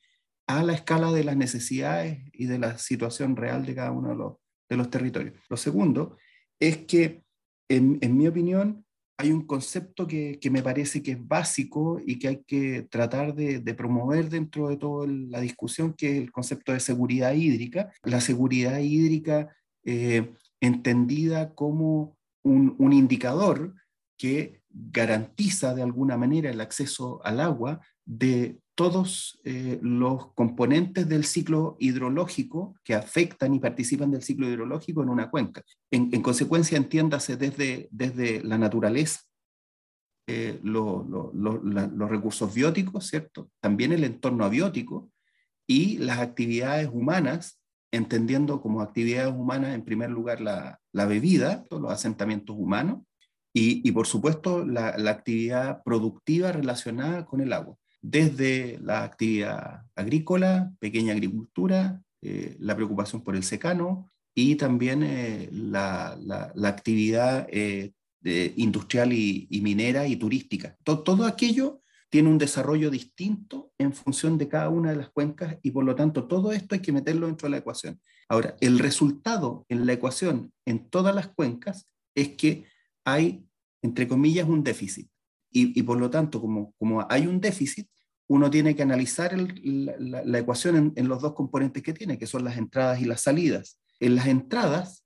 a 0.47 0.63
la 0.63 0.73
escala 0.73 1.11
de 1.11 1.23
las 1.23 1.37
necesidades 1.37 2.19
y 2.33 2.45
de 2.45 2.57
la 2.57 2.79
situación 2.79 3.35
real 3.35 3.63
de 3.63 3.75
cada 3.75 3.91
uno 3.91 4.09
de 4.09 4.15
los, 4.15 4.33
de 4.69 4.77
los 4.77 4.89
territorios. 4.89 5.35
Lo 5.49 5.57
segundo 5.57 6.17
es 6.59 6.77
que, 6.77 7.21
en, 7.69 8.17
mi 8.17 8.27
opinión, 8.27 8.85
hay 9.17 9.31
un 9.31 9.45
concepto 9.45 10.07
que, 10.07 10.39
me 10.49 10.63
parece 10.63 11.03
que 11.03 11.11
es 11.11 11.27
básico 11.27 11.99
y 12.03 12.17
que 12.17 12.27
hay 12.29 12.43
que 12.47 12.87
tratar 12.89 13.35
de, 13.35 13.61
promover 13.75 14.29
dentro 14.29 14.69
de 14.69 14.77
toda 14.77 15.05
la 15.05 15.41
discusión, 15.41 15.93
que 15.93 16.13
es 16.13 16.23
el 16.23 16.31
concepto 16.31 16.71
de 16.71 16.79
seguridad 16.79 17.33
hídrica. 17.33 17.91
La 18.03 18.21
seguridad 18.21 18.79
hídrica 18.79 19.55
eh, 19.89 20.33
entendida 20.59 21.55
como 21.55 22.17
un, 22.43 22.91
indicador 22.91 23.73
que 24.17 24.61
garantiza 24.69 25.73
de 25.73 25.81
alguna 25.81 26.17
manera 26.17 26.49
el 26.49 26.59
acceso 26.59 27.21
al 27.23 27.39
agua 27.39 27.79
de 28.05 28.59
todos 28.75 29.39
eh, 29.45 29.79
los 29.81 30.33
componentes 30.33 31.07
del 31.07 31.23
ciclo 31.23 31.77
hidrológico 31.79 32.75
que 32.83 32.95
afectan 32.95 33.53
y 33.53 33.59
participan 33.59 34.11
del 34.11 34.23
ciclo 34.23 34.49
hidrológico 34.49 35.03
en 35.03 35.09
una 35.09 35.29
cuenca. 35.29 35.63
En, 35.89 36.21
consecuencia, 36.21 36.77
entiéndase 36.77 37.37
desde, 37.37 37.87
desde 37.89 38.43
la 38.43 38.57
naturaleza, 38.57 39.21
eh, 40.27 40.59
los 40.63 42.09
recursos 42.09 42.53
bióticos, 42.53 43.07
¿cierto? 43.07 43.49
También 43.61 43.93
el 43.93 44.03
entorno 44.03 44.43
abiótico 44.43 45.09
y 45.65 45.97
las 45.99 46.19
actividades 46.19 46.89
humanas 46.91 47.56
entendiendo 47.91 48.61
como 48.61 48.81
actividades 48.81 49.33
humanas, 49.33 49.73
en 49.73 49.83
primer 49.83 50.09
lugar, 50.09 50.41
la, 50.41 50.79
la 50.91 51.05
bebida, 51.05 51.65
los 51.71 51.91
asentamientos 51.91 52.55
humanos, 52.57 53.03
y, 53.53 53.87
y 53.87 53.91
por 53.91 54.07
supuesto 54.07 54.65
la, 54.65 54.97
la, 54.97 55.11
actividad 55.11 55.81
productiva 55.83 56.51
relacionada 56.51 57.25
con 57.25 57.41
el 57.41 57.53
agua, 57.53 57.75
desde 58.01 58.77
la 58.81 59.03
actividad 59.03 59.83
agrícola, 59.95 60.71
pequeña 60.79 61.13
agricultura, 61.13 62.01
eh, 62.21 62.55
la 62.59 62.75
preocupación 62.75 63.23
por 63.23 63.35
el 63.35 63.43
secano 63.43 64.11
y 64.35 64.55
también 64.55 65.01
eh, 65.03 65.49
la, 65.51 66.17
la, 66.19 66.67
actividad 66.67 67.47
eh, 67.51 67.93
industrial 68.57 69.13
y, 69.13 69.47
y, 69.49 69.61
minera 69.61 70.07
y 70.07 70.17
turística. 70.17 70.75
Todo, 70.83 71.03
todo 71.03 71.25
aquello 71.25 71.81
tiene 72.09 72.29
un 72.29 72.37
desarrollo 72.37 72.89
distinto 72.89 73.71
en 73.77 73.93
función 73.93 74.37
de 74.37 74.47
cada 74.47 74.69
una 74.69 74.91
de 74.91 74.97
las 74.97 75.09
cuencas 75.09 75.57
y 75.61 75.71
por 75.71 75.83
lo 75.83 75.95
tanto 75.95 76.27
todo 76.27 76.53
esto 76.53 76.75
hay 76.75 76.81
que 76.81 76.91
meterlo 76.91 77.27
dentro 77.27 77.47
de 77.47 77.51
la 77.51 77.57
ecuación. 77.57 77.99
Ahora, 78.29 78.55
el 78.61 78.79
resultado 78.79 79.65
en 79.69 79.85
la 79.85 79.93
ecuación 79.93 80.51
en 80.65 80.89
todas 80.89 81.13
las 81.13 81.27
cuencas 81.29 81.87
es 82.15 82.29
que 82.29 82.65
hay, 83.05 83.45
entre 83.81 84.07
comillas, 84.07 84.47
un 84.47 84.63
déficit. 84.63 85.09
Y, 85.49 85.81
por 85.83 85.97
lo 85.97 86.09
tanto, 86.11 86.39
como, 86.39 86.73
como 86.77 87.07
hay 87.09 87.25
un 87.25 87.41
déficit, 87.41 87.89
uno 88.27 88.51
tiene 88.51 88.75
que 88.75 88.83
analizar 88.83 89.35
la, 89.63 90.39
ecuación 90.39 90.93
en, 90.95 91.07
los 91.07 91.21
dos 91.21 91.33
componentes 91.33 91.81
que 91.81 91.93
tiene, 91.93 92.19
que 92.19 92.27
son 92.27 92.43
las 92.43 92.57
entradas 92.57 93.01
y 93.01 93.05
las 93.05 93.21
salidas. 93.21 93.79
En 93.99 94.15
las 94.15 94.27
entradas 94.27 95.05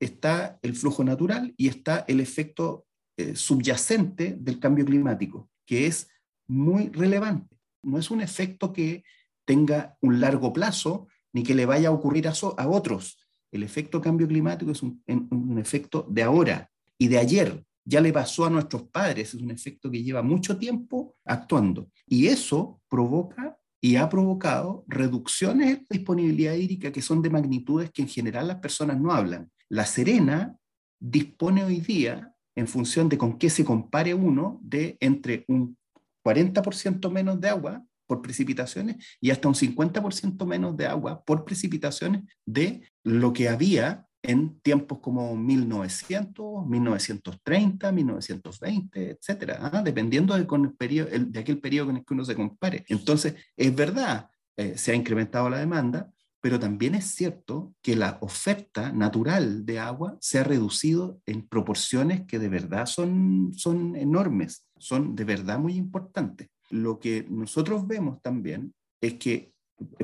está 0.00 0.58
el 0.62 0.74
flujo 0.74 1.04
natural 1.04 1.54
y 1.56 1.68
está 1.68 2.04
el 2.08 2.20
efecto 2.20 2.86
eh, 3.16 3.36
subyacente 3.36 4.36
del 4.40 4.58
cambio 4.58 4.84
climático, 4.84 5.50
que 5.66 5.86
es 5.86 6.08
muy 6.48 6.88
relevante. 6.88 7.56
No 7.82 7.98
es 7.98 8.10
un 8.10 8.20
efecto 8.20 8.72
que 8.72 9.04
tenga 9.44 9.96
un 10.00 10.20
largo 10.20 10.52
plazo 10.52 11.08
ni 11.32 11.42
que 11.42 11.54
le 11.54 11.66
vaya 11.66 11.88
a 11.88 11.92
ocurrir 11.92 12.28
a, 12.28 12.32
a 12.56 12.68
otros. 12.68 13.18
El 13.50 13.62
efecto 13.62 14.00
cambio 14.00 14.28
climático 14.28 14.70
es 14.70 14.82
un, 14.82 15.02
un, 15.06 15.58
efecto 15.58 16.06
de 16.08 16.22
ahora 16.22 16.70
y 16.98 17.08
de 17.08 17.18
ayer. 17.18 17.64
Ya 17.84 18.00
le 18.00 18.12
pasó 18.12 18.44
a 18.44 18.50
nuestros 18.50 18.84
padres, 18.84 19.34
es 19.34 19.42
un 19.42 19.50
efecto 19.50 19.90
que 19.90 20.02
lleva 20.02 20.22
mucho 20.22 20.56
tiempo 20.56 21.16
actuando. 21.24 21.90
Y 22.06 22.28
eso 22.28 22.80
provoca 22.88 23.58
y 23.80 23.96
ha 23.96 24.08
provocado 24.08 24.84
reducciones 24.86 25.80
de 25.80 25.86
disponibilidad 25.90 26.54
hídrica 26.54 26.92
que 26.92 27.02
son 27.02 27.20
de 27.20 27.30
magnitudes 27.30 27.90
que 27.90 28.02
en 28.02 28.08
general 28.08 28.46
las 28.46 28.58
personas 28.58 29.00
no 29.00 29.12
hablan. 29.12 29.50
La 29.68 29.84
Serena 29.86 30.56
dispone 31.00 31.64
hoy 31.64 31.80
día, 31.80 32.32
en 32.54 32.68
función 32.68 33.08
de 33.08 33.18
con 33.18 33.38
qué 33.38 33.50
se 33.50 33.64
compare 33.64 34.14
uno, 34.14 34.60
de 34.62 34.96
entre 35.00 35.44
un 35.48 35.76
40% 36.24 37.10
menos 37.10 37.40
de 37.40 37.48
agua 37.48 37.84
por 38.06 38.22
precipitaciones 38.22 38.96
y 39.20 39.30
hasta 39.30 39.48
un 39.48 39.54
50% 39.54 40.44
menos 40.46 40.76
de 40.76 40.86
agua 40.86 41.24
por 41.24 41.44
precipitaciones 41.44 42.22
de 42.44 42.82
lo 43.04 43.32
que 43.32 43.48
había 43.48 44.06
en 44.22 44.60
tiempos 44.60 44.98
como 45.00 45.36
1900, 45.36 46.66
1930, 46.66 47.90
1920, 47.90 49.10
etcétera, 49.10 49.58
¿ah? 49.72 49.82
dependiendo 49.82 50.36
de, 50.36 50.46
con 50.46 50.64
el 50.64 50.74
periodo, 50.74 51.10
de 51.10 51.40
aquel 51.40 51.60
periodo 51.60 51.86
con 51.86 51.96
el 51.96 52.04
que 52.04 52.14
uno 52.14 52.24
se 52.24 52.36
compare. 52.36 52.84
Entonces, 52.88 53.34
es 53.56 53.74
verdad, 53.74 54.30
eh, 54.56 54.74
se 54.76 54.92
ha 54.92 54.94
incrementado 54.94 55.50
la 55.50 55.58
demanda, 55.58 56.12
pero 56.40 56.58
también 56.58 56.94
es 56.94 57.06
cierto 57.06 57.74
que 57.82 57.96
la 57.96 58.18
oferta 58.20 58.92
natural 58.92 59.64
de 59.64 59.78
agua 59.78 60.16
se 60.20 60.38
ha 60.38 60.44
reducido 60.44 61.20
en 61.26 61.46
proporciones 61.48 62.22
que 62.26 62.38
de 62.38 62.48
verdad 62.48 62.86
son, 62.86 63.52
son 63.54 63.96
enormes, 63.96 64.66
son 64.82 65.14
de 65.14 65.24
verdad 65.24 65.58
muy 65.58 65.76
importantes. 65.76 66.48
Lo 66.70 66.98
que 66.98 67.24
nosotros 67.30 67.86
vemos 67.86 68.20
también 68.20 68.74
es 69.00 69.14
que, 69.14 69.52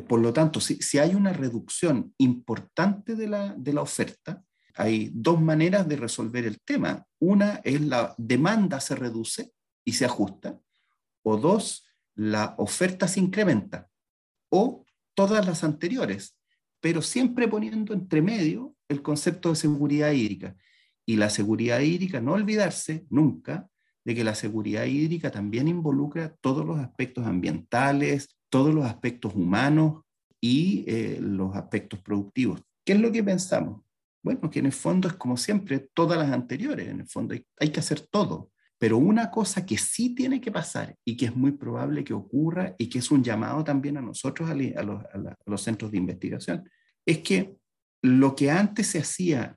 por 0.06 0.20
lo 0.20 0.32
tanto, 0.32 0.60
si, 0.60 0.76
si 0.76 0.98
hay 0.98 1.14
una 1.14 1.32
reducción 1.32 2.14
importante 2.18 3.16
de 3.16 3.26
la, 3.26 3.54
de 3.56 3.72
la 3.72 3.82
oferta, 3.82 4.42
hay 4.74 5.10
dos 5.12 5.40
maneras 5.40 5.88
de 5.88 5.96
resolver 5.96 6.46
el 6.46 6.60
tema. 6.60 7.04
Una 7.18 7.60
es 7.64 7.80
la 7.80 8.14
demanda 8.16 8.78
se 8.78 8.94
reduce 8.94 9.52
y 9.84 9.94
se 9.94 10.04
ajusta, 10.04 10.60
o 11.22 11.36
dos, 11.36 11.84
la 12.14 12.54
oferta 12.58 13.08
se 13.08 13.20
incrementa, 13.20 13.88
o 14.50 14.84
todas 15.14 15.44
las 15.44 15.64
anteriores, 15.64 16.36
pero 16.80 17.02
siempre 17.02 17.48
poniendo 17.48 17.92
entre 17.92 18.22
medio 18.22 18.76
el 18.88 19.02
concepto 19.02 19.50
de 19.50 19.56
seguridad 19.56 20.12
hídrica. 20.12 20.56
Y 21.04 21.16
la 21.16 21.30
seguridad 21.30 21.80
hídrica, 21.80 22.20
no 22.20 22.34
olvidarse 22.34 23.06
nunca 23.10 23.68
de 24.08 24.14
que 24.14 24.24
la 24.24 24.34
seguridad 24.34 24.86
hídrica 24.86 25.30
también 25.30 25.68
involucra 25.68 26.34
todos 26.40 26.64
los 26.64 26.78
aspectos 26.78 27.26
ambientales, 27.26 28.38
todos 28.48 28.74
los 28.74 28.86
aspectos 28.86 29.34
humanos 29.34 30.02
y 30.40 30.86
eh, 30.86 31.18
los 31.20 31.54
aspectos 31.54 32.00
productivos. 32.00 32.62
¿Qué 32.86 32.94
es 32.94 33.00
lo 33.00 33.12
que 33.12 33.22
pensamos? 33.22 33.82
Bueno, 34.22 34.48
que 34.48 34.60
en 34.60 34.64
el 34.64 34.72
fondo 34.72 35.08
es 35.08 35.14
como 35.14 35.36
siempre, 35.36 35.90
todas 35.92 36.18
las 36.18 36.32
anteriores, 36.32 36.88
en 36.88 37.00
el 37.00 37.06
fondo 37.06 37.34
hay, 37.60 37.68
que 37.68 37.80
hacer 37.80 38.00
todo. 38.00 38.50
Pero 38.78 38.96
una 38.96 39.30
cosa 39.30 39.66
que 39.66 39.76
sí 39.76 40.14
tiene 40.14 40.40
que 40.40 40.52
pasar 40.52 40.96
y 41.04 41.14
que 41.14 41.26
es 41.26 41.36
muy 41.36 41.52
probable 41.52 42.02
que 42.02 42.14
ocurra 42.14 42.74
y 42.78 42.88
que 42.88 43.00
es 43.00 43.10
un 43.10 43.22
llamado 43.22 43.62
también 43.62 43.98
a 43.98 44.00
nosotros, 44.00 44.48
a, 44.48 44.54
los, 45.44 45.62
centros 45.62 45.90
de 45.90 45.98
investigación, 45.98 46.66
es 47.04 47.18
que 47.18 47.58
lo 48.00 48.34
que 48.34 48.50
antes 48.50 48.86
se 48.86 49.00
hacía, 49.00 49.54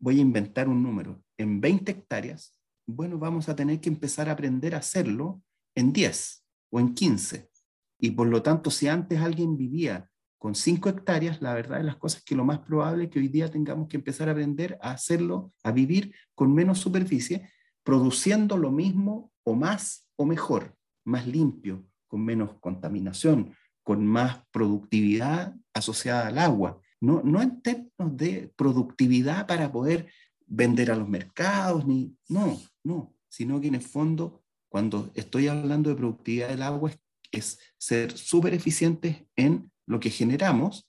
voy 0.00 0.16
a 0.16 0.22
inventar 0.22 0.70
un 0.70 0.82
número, 0.82 1.22
en 1.36 1.60
20 1.60 1.92
hectáreas, 1.92 2.54
bueno, 2.94 3.18
vamos 3.18 3.48
a 3.48 3.56
tener 3.56 3.80
que 3.80 3.88
empezar 3.88 4.28
a 4.28 4.32
aprender 4.32 4.74
a 4.74 4.78
hacerlo 4.78 5.42
en 5.74 5.92
10 5.92 6.44
o 6.70 6.80
en 6.80 6.94
15. 6.94 7.50
Y 7.98 8.10
por 8.10 8.26
lo 8.26 8.42
tanto, 8.42 8.70
si 8.70 8.88
antes 8.88 9.20
alguien 9.20 9.56
vivía 9.56 10.08
con 10.38 10.54
5 10.54 10.88
hectáreas, 10.88 11.40
la 11.40 11.54
verdad 11.54 11.78
de 11.78 11.84
las 11.84 11.96
cosas 11.96 12.18
es 12.18 12.24
que 12.24 12.34
lo 12.34 12.44
más 12.44 12.58
probable 12.60 13.04
es 13.04 13.10
que 13.10 13.20
hoy 13.20 13.28
día 13.28 13.50
tengamos 13.50 13.88
que 13.88 13.96
empezar 13.96 14.28
a 14.28 14.32
aprender 14.32 14.78
a 14.82 14.90
hacerlo, 14.90 15.52
a 15.62 15.70
vivir 15.70 16.14
con 16.34 16.52
menos 16.52 16.78
superficie 16.78 17.48
produciendo 17.84 18.56
lo 18.56 18.70
mismo 18.70 19.32
o 19.44 19.54
más 19.54 20.08
o 20.16 20.24
mejor, 20.24 20.76
más 21.04 21.26
limpio, 21.26 21.84
con 22.08 22.24
menos 22.24 22.54
contaminación, 22.60 23.54
con 23.82 24.06
más 24.06 24.44
productividad 24.50 25.54
asociada 25.74 26.28
al 26.28 26.38
agua. 26.38 26.80
No, 27.00 27.22
no 27.24 27.42
en 27.42 27.60
términos 27.62 28.16
de 28.16 28.52
productividad 28.56 29.46
para 29.46 29.72
poder 29.72 30.08
vender 30.54 30.90
a 30.90 30.96
los 30.96 31.08
mercados, 31.08 31.86
ni, 31.86 32.14
no, 32.28 32.60
no, 32.84 33.14
sino 33.28 33.58
que 33.60 33.68
en 33.68 33.76
el 33.76 33.82
fondo, 33.82 34.44
cuando 34.68 35.10
estoy 35.14 35.48
hablando 35.48 35.88
de 35.88 35.96
productividad 35.96 36.50
del 36.50 36.62
agua, 36.62 36.92
es, 37.30 37.58
ser 37.78 38.16
súper 38.16 38.52
eficientes 38.52 39.24
en 39.34 39.72
lo 39.86 39.98
que 39.98 40.10
generamos 40.10 40.86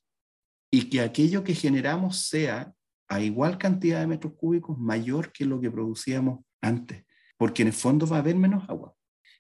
y 0.70 0.90
que 0.90 1.00
aquello 1.00 1.46
que 1.46 1.56
generamos 1.56 2.28
sea 2.28 2.74
a 3.08 3.22
igual 3.22 3.58
cantidad 3.58 4.02
de 4.02 4.08
metros 4.08 4.34
cúbicos 4.34 4.78
mayor 4.78 5.32
que 5.32 5.46
lo 5.46 5.62
que 5.62 5.72
producíamos 5.72 6.42
antes, 6.62 7.06
porque 7.38 7.62
en 7.62 7.70
el 7.70 7.74
fondo 7.74 8.06
va 8.06 8.18
a 8.18 8.20
haber 8.20 8.36
menos 8.36 8.70
agua. 8.70 8.94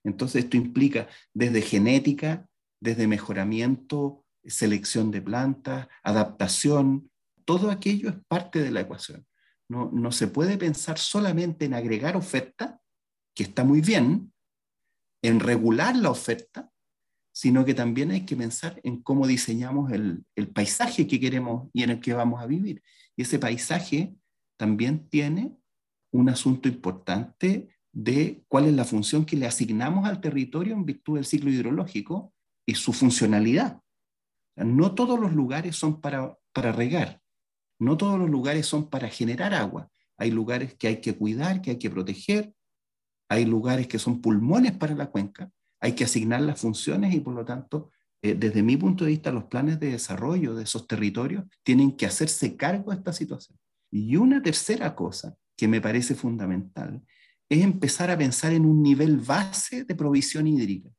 Entonces 0.05 0.45
esto 0.45 0.55
implica 0.55 1.09
desde 1.33 1.61
genética, 1.61 2.47
desde 2.79 3.07
mejoramiento, 3.07 4.23
selección 4.45 5.11
de 5.11 5.21
plantas, 5.21 5.87
adaptación, 6.01 7.09
todo 7.43 7.69
aquello 7.71 8.09
es 8.09 8.15
parte 8.27 8.61
de 8.61 8.71
la 8.71 8.81
ecuación. 8.81 9.25
No, 9.69 9.89
no 9.91 10.11
se 10.11 10.27
puede 10.27 10.57
pensar 10.57 10.97
solamente 10.97 11.65
en 11.65 11.73
agregar 11.73 12.15
oferta, 12.15 12.81
que 13.35 13.43
está 13.43 13.63
muy 13.63 13.81
bien, 13.81 14.33
en 15.23 15.39
regular 15.39 15.95
la 15.95 16.09
oferta, 16.09 16.71
sino 17.33 17.65
que 17.65 17.73
también 17.73 18.11
hay 18.11 18.25
que 18.25 18.35
pensar 18.35 18.79
en 18.83 19.01
cómo 19.01 19.25
diseñamos 19.25 19.91
el, 19.91 20.23
el, 20.35 20.49
paisaje 20.49 21.07
que 21.07 21.19
queremos 21.19 21.69
y 21.73 21.81
en 21.83 21.91
el 21.91 21.99
que 21.99 22.13
vamos 22.13 22.41
a 22.41 22.45
vivir. 22.45 22.83
Y 23.15 23.23
ese 23.23 23.39
paisaje 23.39 24.15
también 24.57 25.09
tiene 25.09 25.57
un 26.11 26.29
asunto 26.29 26.67
importante 26.67 27.69
de 27.91 28.43
cuál 28.47 28.65
es 28.65 28.73
la 28.73 28.85
función 28.85 29.25
que 29.25 29.35
le 29.35 29.47
asignamos 29.47 30.05
al 30.05 30.21
territorio 30.21 30.73
en 30.73 30.85
virtud 30.85 31.15
del 31.15 31.25
ciclo 31.25 31.49
hidrológico 31.49 32.33
y 32.67 32.75
su 32.75 32.93
funcionalidad. 32.93 33.81
No 34.55 34.93
todos 34.93 35.19
los 35.19 35.33
lugares 35.33 35.75
son 35.75 36.01
para, 36.01 36.37
para 36.53 36.71
regar, 36.71 37.21
no 37.83 37.97
todos 37.97 38.19
los 38.19 38.29
lugares 38.29 38.65
son 38.65 38.89
para 38.89 39.09
generar 39.09 39.53
agua. 39.53 39.89
Hay 40.17 40.31
lugares 40.31 40.75
que 40.75 40.87
hay 40.87 41.01
que 41.01 41.15
cuidar, 41.15 41.61
que 41.61 41.71
hay 41.71 41.79
que 41.79 41.89
proteger, 41.89 42.53
hay 43.29 43.45
lugares 43.45 43.87
que 43.87 43.99
son 43.99 44.21
pulmones 44.21 44.73
para 44.73 44.95
la 44.95 45.09
cuenca, 45.09 45.51
hay 45.79 45.93
que 45.93 46.03
asignar 46.03 46.41
las 46.41 46.59
funciones 46.59 47.13
y 47.13 47.19
por 47.19 47.33
lo 47.33 47.43
tanto, 47.43 47.91
eh, 48.21 48.35
desde 48.35 48.63
mi 48.63 48.77
punto 48.77 49.03
de 49.03 49.11
vista, 49.11 49.31
los 49.31 49.45
planes 49.45 49.79
de 49.79 49.91
desarrollo 49.91 50.55
de 50.55 50.63
esos 50.63 50.87
territorios 50.87 51.45
tienen 51.63 51.97
que 51.97 52.05
hacerse 52.05 52.55
cargo 52.55 52.91
de 52.91 52.97
esta 52.97 53.13
situación. 53.13 53.57
Y 53.91 54.15
una 54.15 54.41
tercera 54.41 54.95
cosa 54.95 55.35
que 55.55 55.67
me 55.67 55.81
parece 55.81 56.15
fundamental, 56.15 57.03
es 57.49 57.63
empezar 57.63 58.09
a 58.09 58.17
pensar 58.17 58.53
en 58.53 58.65
un 58.65 58.81
nivel 58.81 59.17
base 59.17 59.83
de 59.83 59.95
provisión 59.95 60.47
hídrica. 60.47 60.89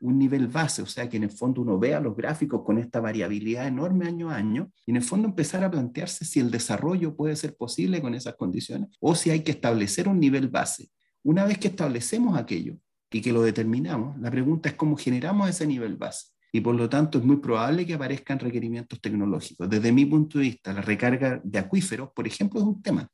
Un 0.00 0.18
nivel 0.18 0.46
base, 0.48 0.82
o 0.82 0.86
sea, 0.86 1.08
que 1.08 1.16
en 1.16 1.24
el 1.24 1.30
fondo 1.30 1.62
uno 1.62 1.78
vea 1.78 2.00
los 2.00 2.16
gráficos 2.16 2.62
con 2.64 2.78
esta 2.78 3.00
variabilidad 3.00 3.66
enorme 3.66 4.06
año 4.06 4.30
a 4.30 4.36
año, 4.36 4.70
y 4.84 4.90
en 4.90 4.96
el 4.96 5.02
fondo 5.02 5.28
empezar 5.28 5.64
a 5.64 5.70
plantearse 5.70 6.24
si 6.24 6.40
el 6.40 6.50
desarrollo 6.50 7.16
puede 7.16 7.34
ser 7.36 7.56
posible 7.56 8.02
con 8.02 8.14
esas 8.14 8.36
condiciones 8.36 8.90
o 9.00 9.14
si 9.14 9.30
hay 9.30 9.40
que 9.40 9.52
establecer 9.52 10.08
un 10.08 10.20
nivel 10.20 10.48
base. 10.48 10.90
Una 11.22 11.44
vez 11.44 11.58
que 11.58 11.68
establecemos 11.68 12.38
aquello 12.38 12.76
y 13.10 13.20
que 13.20 13.32
lo 13.32 13.42
determinamos, 13.42 14.18
la 14.20 14.30
pregunta 14.30 14.68
es 14.68 14.74
cómo 14.74 14.96
generamos 14.96 15.48
ese 15.48 15.66
nivel 15.66 15.96
base 15.96 16.36
y 16.56 16.60
por 16.62 16.74
lo 16.74 16.88
tanto 16.88 17.18
es 17.18 17.24
muy 17.24 17.36
probable 17.36 17.84
que 17.84 17.92
aparezcan 17.92 18.38
requerimientos 18.38 18.98
tecnológicos. 18.98 19.68
Desde 19.68 19.92
mi 19.92 20.06
punto 20.06 20.38
de 20.38 20.44
vista, 20.44 20.72
la 20.72 20.80
recarga 20.80 21.38
de 21.44 21.58
acuíferos, 21.58 22.10
por 22.14 22.26
ejemplo, 22.26 22.60
es 22.60 22.66
un 22.66 22.80
tema 22.80 23.06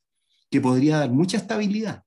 que 0.49 0.61
podría 0.61 0.99
dar 0.99 1.11
mucha 1.11 1.35
estabilidad 1.35 2.03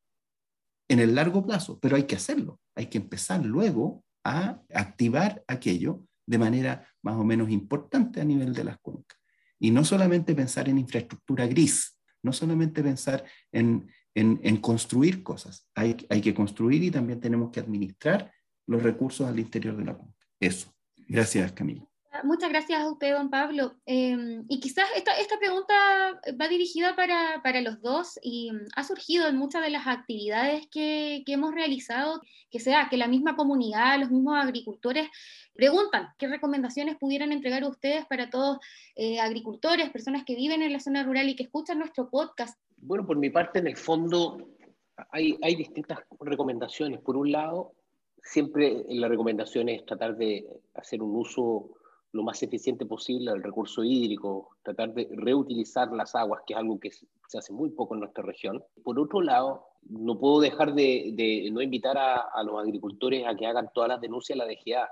en 0.88 1.00
el 1.00 1.14
largo 1.14 1.44
plazo, 1.44 1.78
pero 1.78 1.96
hay 1.96 2.04
que 2.04 2.16
hacerlo. 2.16 2.58
Hay 2.74 2.86
que 2.86 2.96
empezar 2.96 3.44
luego 3.44 4.02
a 4.26 4.60
activar 4.74 5.44
aquello 5.46 6.02
de 6.26 6.38
manera 6.38 6.88
más 7.02 7.16
o 7.16 7.24
menos 7.24 7.50
importante 7.50 8.20
a 8.20 8.24
nivel 8.24 8.52
de 8.52 8.64
las 8.64 8.78
cuencas. 8.78 9.18
Y 9.58 9.70
no 9.70 9.84
solamente 9.84 10.34
pensar 10.34 10.68
en 10.68 10.78
infraestructura 10.78 11.46
gris, 11.46 11.98
no 12.22 12.32
solamente 12.32 12.82
pensar 12.82 13.24
en, 13.52 13.88
en, 14.14 14.56
construir 14.56 15.22
cosas, 15.22 15.68
hay, 15.74 15.96
hay 16.10 16.20
que 16.20 16.34
construir 16.34 16.82
y 16.82 16.90
también 16.90 17.20
tenemos 17.20 17.50
que 17.52 17.60
administrar 17.60 18.32
los 18.66 18.82
recursos 18.82 19.28
al 19.28 19.38
interior 19.38 19.76
de 19.76 19.84
la 19.84 19.94
cuenca. 19.94 20.26
Eso. 20.40 20.74
Gracias, 21.08 21.52
Camila. 21.52 21.86
Muchas 22.24 22.50
gracias 22.50 22.80
a 22.80 22.90
usted, 22.90 23.14
don 23.14 23.30
Pablo. 23.30 23.74
Em, 23.86 24.44
y 24.48 24.60
quizás 24.60 24.86
esta, 24.96 25.18
esta 25.18 25.38
pregunta 25.38 25.74
va 26.40 26.48
dirigida 26.48 26.94
para, 26.96 27.40
para, 27.42 27.60
los 27.60 27.80
dos 27.80 28.18
y 28.22 28.52
mm, 28.52 28.66
ha 28.74 28.84
surgido 28.84 29.28
en 29.28 29.36
muchas 29.36 29.62
de 29.62 29.70
las 29.70 29.86
actividades 29.86 30.66
que, 30.68 31.22
que, 31.26 31.32
hemos 31.32 31.54
realizado, 31.54 32.20
que 32.50 32.60
sea 32.60 32.88
que 32.90 32.96
la 32.96 33.08
misma 33.08 33.36
comunidad, 33.36 33.98
los 33.98 34.10
mismos 34.10 34.36
agricultores 34.36 35.08
preguntan 35.54 36.08
qué 36.18 36.28
recomendaciones 36.28 36.96
pudieran 36.96 37.32
entregar 37.32 37.64
ustedes 37.64 38.06
para 38.06 38.30
todos 38.30 38.58
eh, 38.94 39.20
agricultores, 39.20 39.90
personas 39.90 40.24
que 40.24 40.36
viven 40.36 40.62
en 40.62 40.72
la 40.72 40.80
zona 40.80 41.02
rural 41.02 41.28
y 41.28 41.36
que 41.36 41.44
escuchan 41.44 41.78
nuestro 41.78 42.08
podcast. 42.10 42.58
Bueno, 42.76 43.06
por 43.06 43.16
mi 43.16 43.30
parte, 43.30 43.58
en 43.58 43.66
el 43.66 43.76
fondo 43.76 44.38
hay, 45.10 45.36
hay 45.42 45.56
distintas 45.56 45.98
recomendaciones. 46.20 47.00
Por 47.00 47.16
un 47.16 47.32
lado, 47.32 47.72
siempre 48.22 48.84
la 48.88 49.08
recomendación 49.08 49.68
es 49.68 49.84
tratar 49.86 50.16
de 50.16 50.46
hacer 50.74 51.02
un 51.02 51.16
uso 51.16 51.70
lo 52.16 52.22
más 52.22 52.42
eficiente 52.42 52.86
posible 52.86 53.30
el 53.30 53.42
recurso 53.42 53.84
hídrico, 53.84 54.56
tratar 54.62 54.94
de 54.94 55.06
reutilizar 55.12 55.92
las 55.92 56.14
aguas, 56.14 56.42
que 56.46 56.54
es 56.54 56.58
algo 56.58 56.80
que 56.80 56.90
se 56.90 57.38
hace 57.38 57.52
muy 57.52 57.70
poco 57.70 57.94
en 57.94 58.00
nuestra 58.00 58.24
región. 58.24 58.64
Por 58.82 58.98
otro 58.98 59.20
lado, 59.20 59.66
no 59.82 60.18
puedo 60.18 60.40
dejar 60.40 60.74
de, 60.74 61.48
no 61.52 61.60
invitar 61.60 61.96
a, 61.98 62.42
los 62.42 62.58
agricultores 62.58 63.26
a 63.26 63.36
que 63.36 63.46
hagan 63.46 63.68
todas 63.74 63.88
las 63.88 64.00
denuncias 64.00 64.38
a 64.38 64.44
la 64.44 64.48
DGA. 64.48 64.88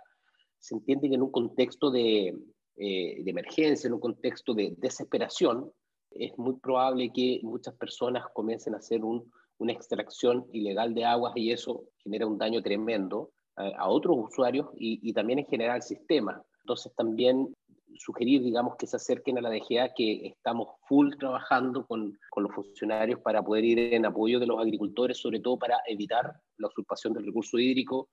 Se 0.59 0.75
entiende 0.75 1.09
que 1.09 1.15
en 1.15 1.23
un 1.23 1.31
contexto 1.31 1.91
de, 1.91 2.29
eh, 2.77 3.23
de 3.23 3.31
emergencia, 3.31 3.89
en 3.89 3.95
un 3.95 4.01
contexto 4.01 4.53
de 4.53 4.75
desesperación, 4.77 5.73
es 6.11 6.37
muy 6.37 6.57
probable 6.61 7.11
que 7.13 7.41
muchas 7.43 7.75
personas 7.75 8.25
comiencen 8.35 8.75
a 8.75 8.79
hacer 8.79 9.01
una 9.03 9.73
extracción 9.73 10.47
ilegal 10.53 10.95
de 10.95 11.07
aguas 11.07 11.33
y 11.37 11.51
eso 11.51 11.85
genera 12.03 12.27
un 12.27 12.39
daño 12.39 12.63
tremendo 12.63 13.31
a, 13.57 13.89
otros 13.89 14.17
usuarios 14.19 14.69
y, 14.77 15.01
y, 15.09 15.13
también 15.13 15.39
en 15.41 15.47
general 15.47 15.77
al 15.77 15.83
sistema. 15.83 16.43
Entonces 16.65 16.95
también 16.97 17.55
sugerir, 17.97 18.43
digamos, 18.43 18.77
que 18.77 18.87
se 18.87 18.97
acerquen 18.97 19.39
a 19.39 19.43
la 19.43 19.51
DGA, 19.51 19.93
que 19.95 20.27
estamos 20.27 20.69
full 20.89 21.15
trabajando 21.19 21.87
con, 21.87 22.19
con, 22.31 22.43
los 22.43 22.55
funcionarios 22.55 23.21
para 23.21 23.43
poder 23.43 23.65
ir 23.65 23.79
en 23.79 24.07
apoyo 24.07 24.41
de 24.41 24.47
los 24.47 24.59
agricultores, 24.59 25.19
sobre 25.19 25.41
todo 25.41 25.59
para 25.59 25.79
evitar 25.87 26.33
la 26.57 26.69
usurpación 26.69 27.13
del 27.13 27.27
recurso 27.27 27.59
hídrico 27.59 28.09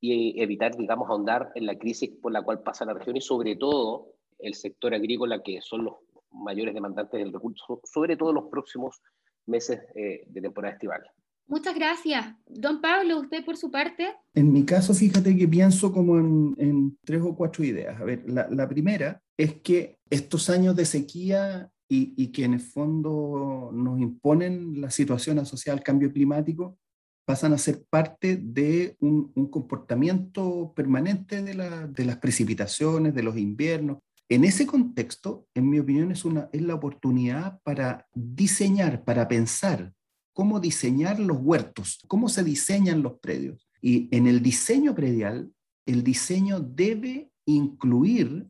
y 0.00 0.40
evitar, 0.42 0.76
digamos, 0.76 1.08
ahondar 1.08 1.52
en 1.54 1.66
la 1.66 1.78
crisis 1.78 2.10
por 2.20 2.32
la 2.32 2.42
cual 2.42 2.62
pasa 2.62 2.84
la 2.84 2.94
región 2.94 3.16
y 3.16 3.20
sobre 3.20 3.56
todo 3.56 4.08
el 4.38 4.54
sector 4.54 4.92
agrícola, 4.92 5.42
que 5.42 5.60
son 5.60 5.84
los 5.84 5.94
mayores 6.32 6.74
demandantes 6.74 7.18
del 7.18 7.32
recurso, 7.32 7.80
sobre 7.84 8.16
todo 8.16 8.32
los 8.32 8.46
próximos 8.50 9.00
meses 9.46 9.80
eh, 9.94 10.24
de 10.26 10.40
temporada 10.40 10.74
estival. 10.74 11.02
Muchas 11.46 11.74
gracias. 11.74 12.34
Don 12.46 12.80
Pablo, 12.80 13.20
usted 13.20 13.44
por 13.44 13.56
su 13.56 13.70
parte. 13.70 14.14
En 14.34 14.52
mi 14.52 14.64
caso, 14.64 14.94
fíjate 14.94 15.36
que 15.36 15.46
pienso 15.46 15.92
como 15.92 16.18
en, 16.18 16.98
tres 17.04 17.20
o 17.22 17.36
cuatro 17.36 17.64
ideas. 17.64 18.00
A 18.00 18.04
ver, 18.04 18.24
la, 18.26 18.68
primera 18.68 19.20
es 19.36 19.60
que 19.60 19.98
estos 20.08 20.48
años 20.48 20.74
de 20.74 20.86
sequía 20.86 21.70
y, 21.86 22.28
que 22.28 22.44
en 22.44 22.54
el 22.54 22.60
fondo 22.60 23.70
nos 23.72 24.00
imponen 24.00 24.80
la 24.80 24.90
situación 24.90 25.38
asociada 25.38 25.78
al 25.78 25.84
cambio 25.84 26.12
climático 26.12 26.78
pasan 27.24 27.52
a 27.52 27.58
ser 27.58 27.84
parte 27.88 28.36
de 28.36 28.96
un, 29.00 29.32
comportamiento 29.50 30.72
permanente 30.74 31.42
de, 31.42 31.54
las 31.54 32.16
precipitaciones, 32.18 33.14
de 33.14 33.22
los 33.22 33.36
inviernos, 33.38 33.98
en 34.28 34.44
ese 34.44 34.66
contexto, 34.66 35.46
en 35.54 35.68
mi 35.68 35.78
opinión, 35.78 36.10
es, 36.10 36.24
una, 36.24 36.48
es 36.52 36.62
la 36.62 36.74
oportunidad 36.74 37.60
para 37.62 38.06
diseñar, 38.14 39.04
para 39.04 39.28
pensar 39.28 39.92
cómo 40.34 40.60
diseñar 40.60 41.18
los 41.18 41.38
huertos, 41.40 42.00
cómo 42.06 42.28
se 42.28 42.44
diseñan 42.44 43.02
los 43.02 43.14
predios. 43.20 43.66
Y 43.80 44.14
en 44.14 44.26
el 44.26 44.42
diseño 44.42 44.94
predial, 44.94 45.50
el 45.86 46.04
diseño 46.04 46.60
debe 46.60 47.30
incluir 47.46 48.46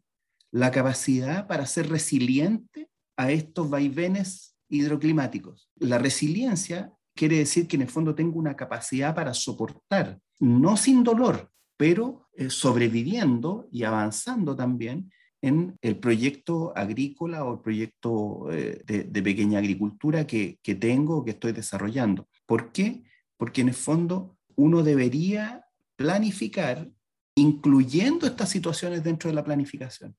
la 0.51 0.71
capacidad 0.71 1.47
para 1.47 1.67
ser 1.67 1.89
resiliente 1.89 2.89
a 3.17 3.31
estos 3.31 3.69
vaivenes 3.71 4.57
hidroclimáticos. 4.69 5.69
La 5.77 5.99
resiliencia 5.99 6.93
quiere 7.15 7.39
decir 7.39 7.69
que 7.69 7.77
en 7.77 7.83
el 7.83 7.89
fondo 7.89 8.15
tengo 8.15 8.39
una 8.39 8.57
capacidad 8.57 9.15
para 9.15 9.35
soportar, 9.35 10.19
no 10.41 10.77
sin 10.77 11.05
dolor, 11.05 11.51
pero 11.77 12.29
eh, 12.35 12.51
sobreviviendo 12.51 13.69
y 13.71 13.85
avanzando 13.85 14.57
también 14.57 15.11
en 15.47 15.77
el 15.83 15.99
proyecto 15.99 16.73
agrícola 16.75 17.45
o 17.45 17.55
el 17.55 17.61
proyecto 17.61 18.51
eh, 18.51 18.83
de, 18.87 19.23
pequeña 19.23 19.59
agricultura 19.59 20.27
que, 20.27 20.59
que 20.63 20.75
tengo 20.75 21.19
o 21.19 21.25
que 21.25 21.33
estoy 21.33 21.53
desarrollando. 21.53 22.29
¿Por 22.47 22.73
qué? 22.73 23.03
Porque 23.37 23.61
en 23.61 23.69
el 23.69 23.75
fondo 23.75 24.39
uno 24.57 24.83
debería 24.83 25.67
planificar 25.97 26.89
incluyendo 27.37 28.27
estas 28.27 28.49
situaciones 28.49 29.05
dentro 29.05 29.29
de 29.29 29.35
la 29.35 29.45
planificación. 29.45 30.17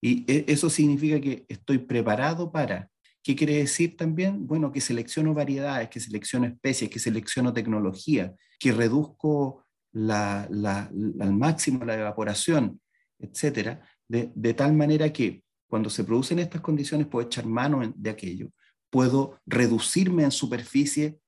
Y 0.00 0.24
e, 0.26 0.46
eso 0.48 0.70
significa 0.70 1.20
que 1.20 1.44
estoy 1.48 1.78
preparado 1.78 2.50
para. 2.50 2.90
¿Qué 3.22 3.36
quiere 3.36 3.56
decir 3.56 3.96
también? 3.96 4.46
Bueno, 4.46 4.72
que 4.72 4.80
selecciono 4.80 5.34
variedades, 5.34 5.90
que 5.90 6.00
selecciono 6.00 6.46
especies, 6.46 6.88
que 6.88 6.98
selecciono 6.98 7.52
tecnología, 7.52 8.34
que 8.58 8.72
reduzco 8.72 9.66
la, 9.92 10.46
la, 10.50 10.90
al 11.20 11.32
máximo 11.34 11.84
la 11.84 11.94
evaporación, 11.94 12.80
etcétera, 13.18 13.82
de, 14.08 14.54
tal 14.54 14.72
manera 14.74 15.12
que 15.12 15.42
cuando 15.68 15.90
se 15.90 16.04
producen 16.04 16.38
estas 16.38 16.60
condiciones 16.60 17.06
puedo 17.06 17.26
echar 17.26 17.46
mano 17.46 17.80
de 17.94 18.10
aquello, 18.10 18.50
puedo 18.90 19.40
reducirme 19.46 20.24
en 20.24 20.30
superficie 20.30 21.18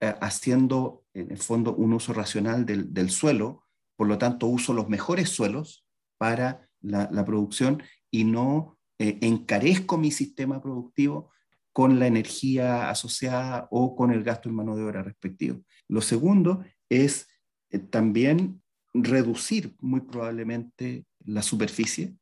eh, 0.00 0.14
haciendo 0.20 1.04
en 1.14 1.30
el 1.30 1.38
fondo 1.38 1.74
un 1.74 1.92
uso 1.92 2.12
racional 2.12 2.66
del, 2.66 3.10
suelo, 3.10 3.64
por 3.96 4.08
lo 4.08 4.18
tanto 4.18 4.46
uso 4.46 4.72
los 4.72 4.88
mejores 4.88 5.28
suelos 5.28 5.86
para 6.18 6.68
la, 6.80 7.24
producción 7.24 7.82
y 8.10 8.24
no 8.24 8.78
eh, 8.98 9.18
encarezco 9.20 9.98
mi 9.98 10.10
sistema 10.10 10.60
productivo 10.60 11.30
con 11.72 11.98
la 11.98 12.06
energía 12.06 12.90
asociada 12.90 13.68
o 13.70 13.94
con 13.94 14.10
el 14.10 14.24
gasto 14.24 14.48
en 14.48 14.56
mano 14.56 14.76
de 14.76 14.82
obra 14.82 15.02
respectivo. 15.02 15.62
Lo 15.88 16.00
segundo 16.00 16.64
es 16.88 17.28
eh, 17.70 17.78
también 17.78 18.62
reducir 18.92 19.76
muy 19.80 20.00
probablemente 20.00 21.06
la 21.24 21.42
superficie. 21.42 22.14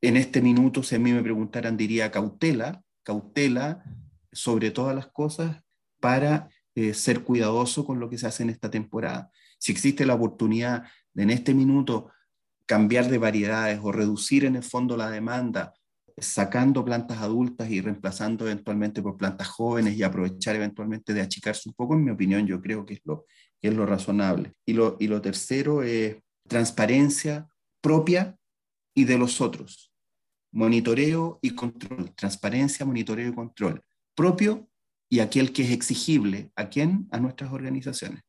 En 0.00 0.16
este 0.16 0.40
minuto, 0.40 0.82
si 0.82 0.94
a 0.94 0.98
mí 0.98 1.12
me 1.12 1.22
preguntaran, 1.22 1.76
diría 1.76 2.10
cautela, 2.10 2.82
cautela 3.02 3.84
sobre 4.32 4.70
todas 4.70 4.94
las 4.94 5.08
cosas 5.08 5.62
para 6.00 6.48
eh, 6.74 6.94
ser 6.94 7.24
cuidadoso 7.24 7.84
con 7.84 7.98
lo 7.98 8.08
que 8.08 8.18
se 8.18 8.26
hace 8.26 8.44
en 8.44 8.50
esta 8.50 8.70
temporada. 8.70 9.30
Si 9.58 9.72
existe 9.72 10.06
la 10.06 10.14
oportunidad 10.14 10.84
de 11.12 11.24
en 11.24 11.30
este 11.30 11.54
minuto 11.54 12.10
cambiar 12.66 13.08
de 13.08 13.18
variedades 13.18 13.80
o 13.82 13.90
reducir 13.90 14.44
en 14.44 14.54
el 14.54 14.62
fondo 14.62 14.96
la 14.96 15.10
demanda, 15.10 15.74
sacando 16.16 16.84
plantas 16.84 17.18
adultas 17.18 17.70
y 17.70 17.80
reemplazando 17.80 18.44
eventualmente 18.44 19.02
por 19.02 19.16
plantas 19.16 19.48
jóvenes 19.48 19.96
y 19.96 20.02
aprovechar 20.02 20.54
eventualmente 20.56 21.14
de 21.14 21.20
achicarse 21.20 21.68
un 21.68 21.74
poco, 21.74 21.94
en 21.94 22.04
mi 22.04 22.10
opinión, 22.10 22.46
yo 22.46 22.60
creo 22.60 22.84
que 22.84 22.94
es 22.94 23.00
lo, 23.04 23.24
que 23.60 23.68
es 23.68 23.74
lo 23.74 23.86
razonable. 23.86 24.52
Y 24.64 24.74
lo, 24.74 24.96
y 25.00 25.08
lo 25.08 25.20
tercero 25.20 25.82
es 25.82 26.16
transparencia 26.46 27.48
propia 27.80 28.37
y 28.98 29.04
de 29.04 29.16
los 29.16 29.40
otros. 29.40 29.92
Monitoreo 30.50 31.38
y 31.40 31.50
control, 31.50 32.12
transparencia, 32.16 32.84
monitoreo 32.84 33.28
y 33.28 33.34
control. 33.34 33.80
Propio 34.16 34.68
y 35.08 35.20
aquel 35.20 35.52
que 35.52 35.62
es 35.62 35.70
exigible. 35.70 36.50
¿A 36.56 36.68
quién? 36.68 37.06
A 37.12 37.20
nuestras 37.20 37.52
organizaciones. 37.52 38.22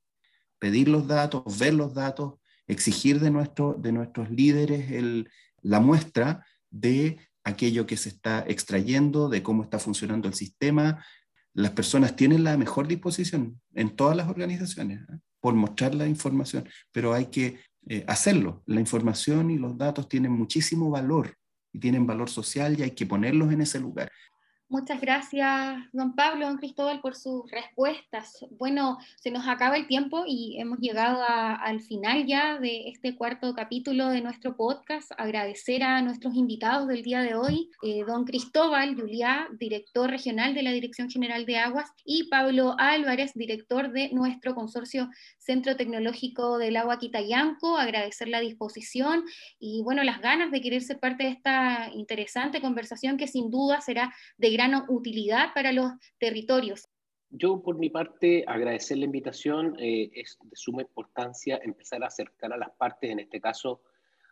Pedir 0.60 0.88
los 0.88 1.08
datos, 1.08 1.58
ver 1.58 1.74
los 1.74 1.96
datos, 1.96 2.36
exigir 2.68 3.20
de, 3.20 3.32
nuestro, 3.32 3.74
de 3.74 3.92
nuestros 3.92 4.30
líderes 4.30 4.92
el, 4.92 5.32
la 5.64 5.80
muestra 5.80 6.46
de 6.70 7.18
aquello 7.44 7.88
que 7.88 7.98
se 7.98 8.10
está 8.10 8.46
extrayendo, 8.48 9.28
de 9.28 9.42
cómo 9.42 9.64
está 9.64 9.80
funcionando 9.80 10.28
el 10.28 10.36
sistema. 10.36 11.04
Las 11.56 11.72
personas 11.72 12.16
tienen 12.16 12.44
la 12.44 12.56
mejor 12.58 12.88
disposición 12.88 13.60
en 13.74 13.96
todas 13.96 14.16
las 14.16 14.30
organizaciones 14.30 15.02
¿eh? 15.02 15.18
por 15.40 15.56
mostrar 15.56 15.96
la 15.96 16.06
información, 16.06 16.70
pero 16.92 17.16
hay 17.16 17.26
que 17.26 17.58
eh, 17.90 18.04
hacerlo. 18.08 18.62
La 18.68 18.80
información 18.80 19.50
y 19.50 19.58
los 19.58 19.76
datos 19.76 20.08
tienen 20.08 20.32
muchísimo 20.32 20.92
valor 20.92 21.36
y 21.74 21.80
tienen 21.80 22.06
valor 22.06 22.30
social 22.30 22.80
y 22.80 22.84
hay 22.84 22.92
que 22.92 23.08
ponerlos 23.08 23.52
en 23.52 23.62
ese 23.62 23.80
lugar. 23.80 24.12
Muchas 24.72 25.02
gracias, 25.02 25.80
don 25.94 26.14
Pablo, 26.14 26.46
don 26.46 26.58
Cristóbal, 26.58 27.02
por 27.02 27.16
sus 27.16 27.50
respuestas. 27.50 28.46
Bueno, 28.52 29.00
se 29.20 29.32
nos 29.32 29.48
acaba 29.48 29.78
el 29.78 29.88
tiempo 29.88 30.26
y 30.28 30.58
hemos 30.60 30.78
llegado 30.78 31.24
al 31.28 31.82
final 31.82 32.28
ya 32.28 32.60
de 32.60 32.88
este 32.88 33.16
cuarto 33.16 33.56
capítulo 33.56 34.10
de 34.10 34.22
nuestro 34.22 34.56
podcast. 34.56 35.12
Agradecer 35.18 35.82
a 35.82 36.04
nuestros 36.04 36.36
invitados 36.36 36.88
del 36.88 37.02
día 37.02 37.24
de 37.24 37.34
hoy, 37.34 37.72
eh, 37.82 38.04
don 38.06 38.26
Cristóbal 38.26 38.94
Juliá, 38.94 39.48
director 39.58 40.08
regional 40.08 40.54
de 40.54 40.62
la 40.62 40.72
Dirección 40.72 41.10
General 41.10 41.48
de 41.48 41.58
Aguas, 41.58 41.90
y 42.06 42.30
Pablo 42.30 42.76
Álvarez, 42.78 43.32
director 43.34 43.92
de 43.92 44.12
nuestro 44.14 44.54
consorcio 44.54 45.10
Centro 45.40 45.78
Tecnológico 45.78 46.60
del 46.60 46.78
Agua 46.78 47.00
Quitayanco. 47.00 47.76
Agradecer 47.76 48.28
la 48.28 48.40
disposición 48.40 49.24
y, 49.58 49.82
bueno, 49.84 50.04
las 50.04 50.22
ganas 50.22 50.52
de 50.52 50.62
querer 50.62 50.84
ser 50.84 51.00
parte 51.00 51.24
de 51.24 51.30
esta 51.32 51.90
interesante 51.92 52.62
conversación 52.62 53.18
que 53.18 53.26
sin 53.26 53.50
duda 53.50 53.82
será 53.82 54.14
de 54.38 54.59
gran 54.60 54.86
utilidad 54.90 55.54
para 55.54 55.72
los 55.72 55.92
territorios. 56.20 56.88
Yo, 57.30 57.62
por 57.62 57.78
mi 57.78 57.90
parte, 57.90 58.44
agradecer 58.46 58.98
la 58.98 59.06
invitación. 59.06 59.76
Eh, 59.80 60.12
es 60.14 60.38
de 60.42 60.56
suma 60.56 60.82
importancia 60.82 61.60
empezar 61.64 62.04
a 62.04 62.08
acercar 62.08 62.52
a 62.52 62.58
las 62.58 62.72
partes, 62.72 63.10
en 63.10 63.20
este 63.20 63.40
caso 63.40 63.82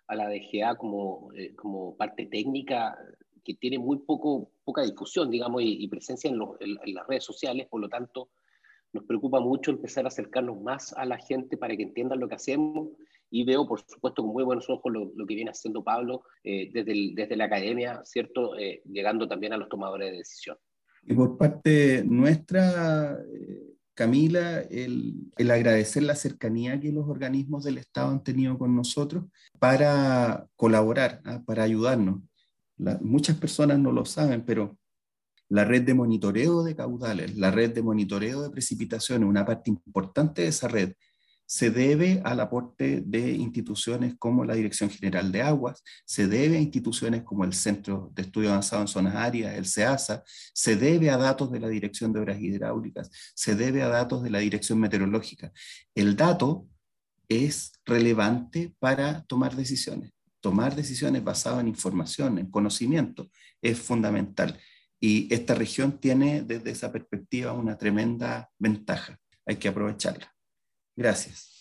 a 0.08 0.16
la 0.16 0.28
DGA 0.30 0.76
como, 0.76 1.30
eh, 1.34 1.54
como 1.56 1.96
parte 1.96 2.26
técnica, 2.26 2.98
que 3.44 3.54
tiene 3.54 3.78
muy 3.78 4.00
poco, 4.00 4.52
poca 4.66 4.84
difusión, 4.84 5.30
digamos, 5.30 5.62
y, 5.64 5.88
presencia 5.88 6.30
en, 6.30 6.42
en, 6.60 6.94
las 6.94 7.08
redes 7.08 7.24
sociales. 7.24 7.68
Por 7.70 7.82
lo 7.82 7.88
tanto, 7.88 8.30
nos 8.94 9.06
preocupa 9.06 9.40
mucho 9.40 9.72
empezar 9.72 10.06
a 10.06 10.10
acercarnos 10.10 10.60
más 10.60 10.94
a 10.94 11.06
la 11.06 11.18
gente 11.18 11.56
para 11.56 11.76
que 11.78 11.84
entiendan 11.84 12.20
lo 12.20 12.28
que 12.28 12.36
hacemos 12.36 12.90
y 13.30 13.44
veo, 13.44 13.68
por 13.68 13.82
supuesto, 13.86 14.24
con 14.24 14.32
muy 14.32 14.44
buenos 14.44 14.70
ojos 14.70 14.92
lo, 14.92 15.26
que 15.26 15.36
viene 15.36 15.52
haciendo 15.52 15.84
Pablo 15.84 16.24
eh, 16.44 16.70
desde, 16.74 17.12
desde 17.14 17.36
la 17.36 17.46
academia, 17.46 18.02
¿cierto? 18.04 18.58
Eh, 18.58 18.82
llegando 18.86 19.28
también 19.28 19.54
a 19.54 19.58
los 19.58 19.70
tomadores 19.70 20.12
de 20.12 20.18
decisión. 20.18 20.58
Y 21.04 21.14
por 21.14 21.38
parte 21.38 22.04
nuestra, 22.06 23.14
eh, 23.14 23.76
Camila, 23.94 24.62
el, 24.62 25.16
el, 25.38 25.52
agradecer 25.52 26.04
la 26.04 26.16
cercanía 26.16 26.80
que 26.80 26.92
los 26.92 27.08
organismos 27.08 27.64
del 27.64 27.78
Estado 27.78 28.12
han 28.12 28.24
tenido 28.24 28.58
con 28.58 28.76
nosotros 28.76 29.26
para 29.60 30.48
colaborar, 30.56 31.22
¿ah? 31.26 31.42
para 31.46 31.64
ayudarnos. 31.64 32.22
muchas 33.02 33.38
personas 33.38 33.80
no 33.80 33.92
lo 33.92 34.06
saben, 34.06 34.44
pero 34.46 34.78
la 35.50 35.64
red 35.64 35.84
de 35.84 35.94
monitoreo 35.94 36.64
de 36.64 36.76
caudales, 36.76 37.38
la 37.38 37.52
red 37.52 37.74
de 37.74 37.82
monitoreo 37.82 38.42
de 38.42 38.50
precipitaciones, 38.50 39.28
una 39.28 39.46
parte 39.46 39.70
importante 39.70 40.42
de 40.42 40.50
esa 40.50 40.68
red 40.68 40.94
se 41.48 41.72
debe 41.72 42.22
al 42.26 42.42
aporte 42.42 43.02
de 43.06 43.32
instituciones 43.32 44.16
como 44.20 44.44
la 44.44 44.54
Dirección 44.54 44.90
General 44.90 45.32
de 45.32 45.42
Aguas, 45.42 45.82
se 46.06 46.28
debe 46.28 46.58
a 46.58 46.62
instituciones 46.62 47.24
como 47.24 47.46
el 47.46 47.54
Centro 47.54 48.12
de 48.14 48.24
Estudio 48.24 48.50
Avanzado 48.50 48.82
en 48.82 48.90
Zonas 48.90 49.16
Áridas, 49.16 49.56
el 49.56 49.66
CEASA, 49.66 50.24
se 50.54 50.76
debe 50.76 51.10
a 51.10 51.18
datos 51.18 51.50
de 51.50 51.62
la 51.62 51.70
Dirección 51.70 52.12
de 52.12 52.20
Obras 52.20 52.40
Hidráulicas, 52.40 53.10
se 53.34 53.56
debe 53.56 53.82
a 53.82 53.88
datos 53.88 54.24
de 54.24 54.30
la 54.30 54.40
Dirección 54.40 54.80
Meteorológica. 54.80 55.54
El 55.96 56.18
dato 56.18 56.68
es 57.30 57.72
relevante 57.86 58.76
para 58.80 59.24
tomar 59.24 59.56
decisiones. 59.56 60.12
Tomar 60.42 60.76
decisiones 60.76 61.24
basadas 61.24 61.62
en 61.62 61.70
información, 61.70 62.40
en 62.40 62.52
conocimiento, 62.52 63.32
es 63.62 63.80
fundamental. 63.80 64.60
Y 65.00 65.34
esta 65.34 65.56
región 65.56 66.00
tiene 66.00 66.42
desde 66.42 66.72
esa 66.72 66.92
perspectiva 66.92 67.54
una 67.54 67.78
tremenda 67.78 68.50
ventaja. 68.60 69.18
Hay 69.46 69.56
que 69.56 69.70
aprovecharla. 69.70 70.37
Gracias. 70.98 71.58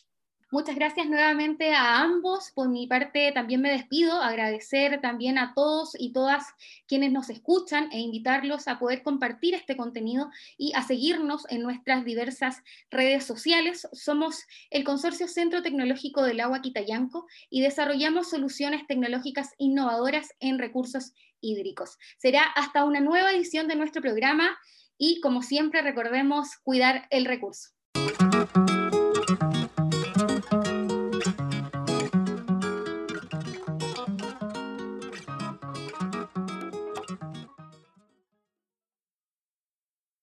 Muchas 0.50 0.76
gracias 0.76 1.06
nuevamente 1.08 1.74
a 1.74 2.00
ambos. 2.00 2.52
Por 2.54 2.68
mi 2.68 2.86
parte 2.86 3.32
también 3.32 3.60
me 3.60 3.70
despido, 3.70 4.22
agradecer 4.22 5.00
también 5.02 5.38
a 5.38 5.52
todos 5.54 5.96
y 5.98 6.12
todas 6.12 6.46
quienes 6.86 7.12
nos 7.12 7.28
escuchan 7.30 7.90
e 7.92 7.98
invitarlos 7.98 8.66
a 8.66 8.78
poder 8.78 9.02
compartir 9.02 9.54
este 9.54 9.76
contenido 9.76 10.30
y 10.56 10.72
a 10.74 10.82
seguirnos 10.82 11.44
en 11.50 11.62
nuestras 11.62 12.04
diversas 12.04 12.62
redes 12.90 13.24
sociales. 13.24 13.86
Somos 13.92 14.44
el 14.70 14.84
Consorcio 14.84 15.28
Centro 15.28 15.62
Tecnológico 15.62 16.22
del 16.22 16.40
Agua 16.40 16.62
Quitayanco 16.62 17.26
y 17.50 17.60
desarrollamos 17.60 18.30
soluciones 18.30 18.86
tecnológicas 18.86 19.50
innovadoras 19.58 20.28
en 20.38 20.58
recursos 20.58 21.12
hídricos. 21.40 21.98
Será 22.18 22.44
hasta 22.54 22.84
una 22.84 23.00
nueva 23.00 23.32
edición 23.32 23.66
de 23.68 23.76
nuestro 23.76 24.00
programa 24.00 24.56
y 24.96 25.20
como 25.20 25.42
siempre 25.42 25.82
recordemos 25.82 26.56
cuidar 26.62 27.08
el 27.10 27.26
recurso. 27.26 27.70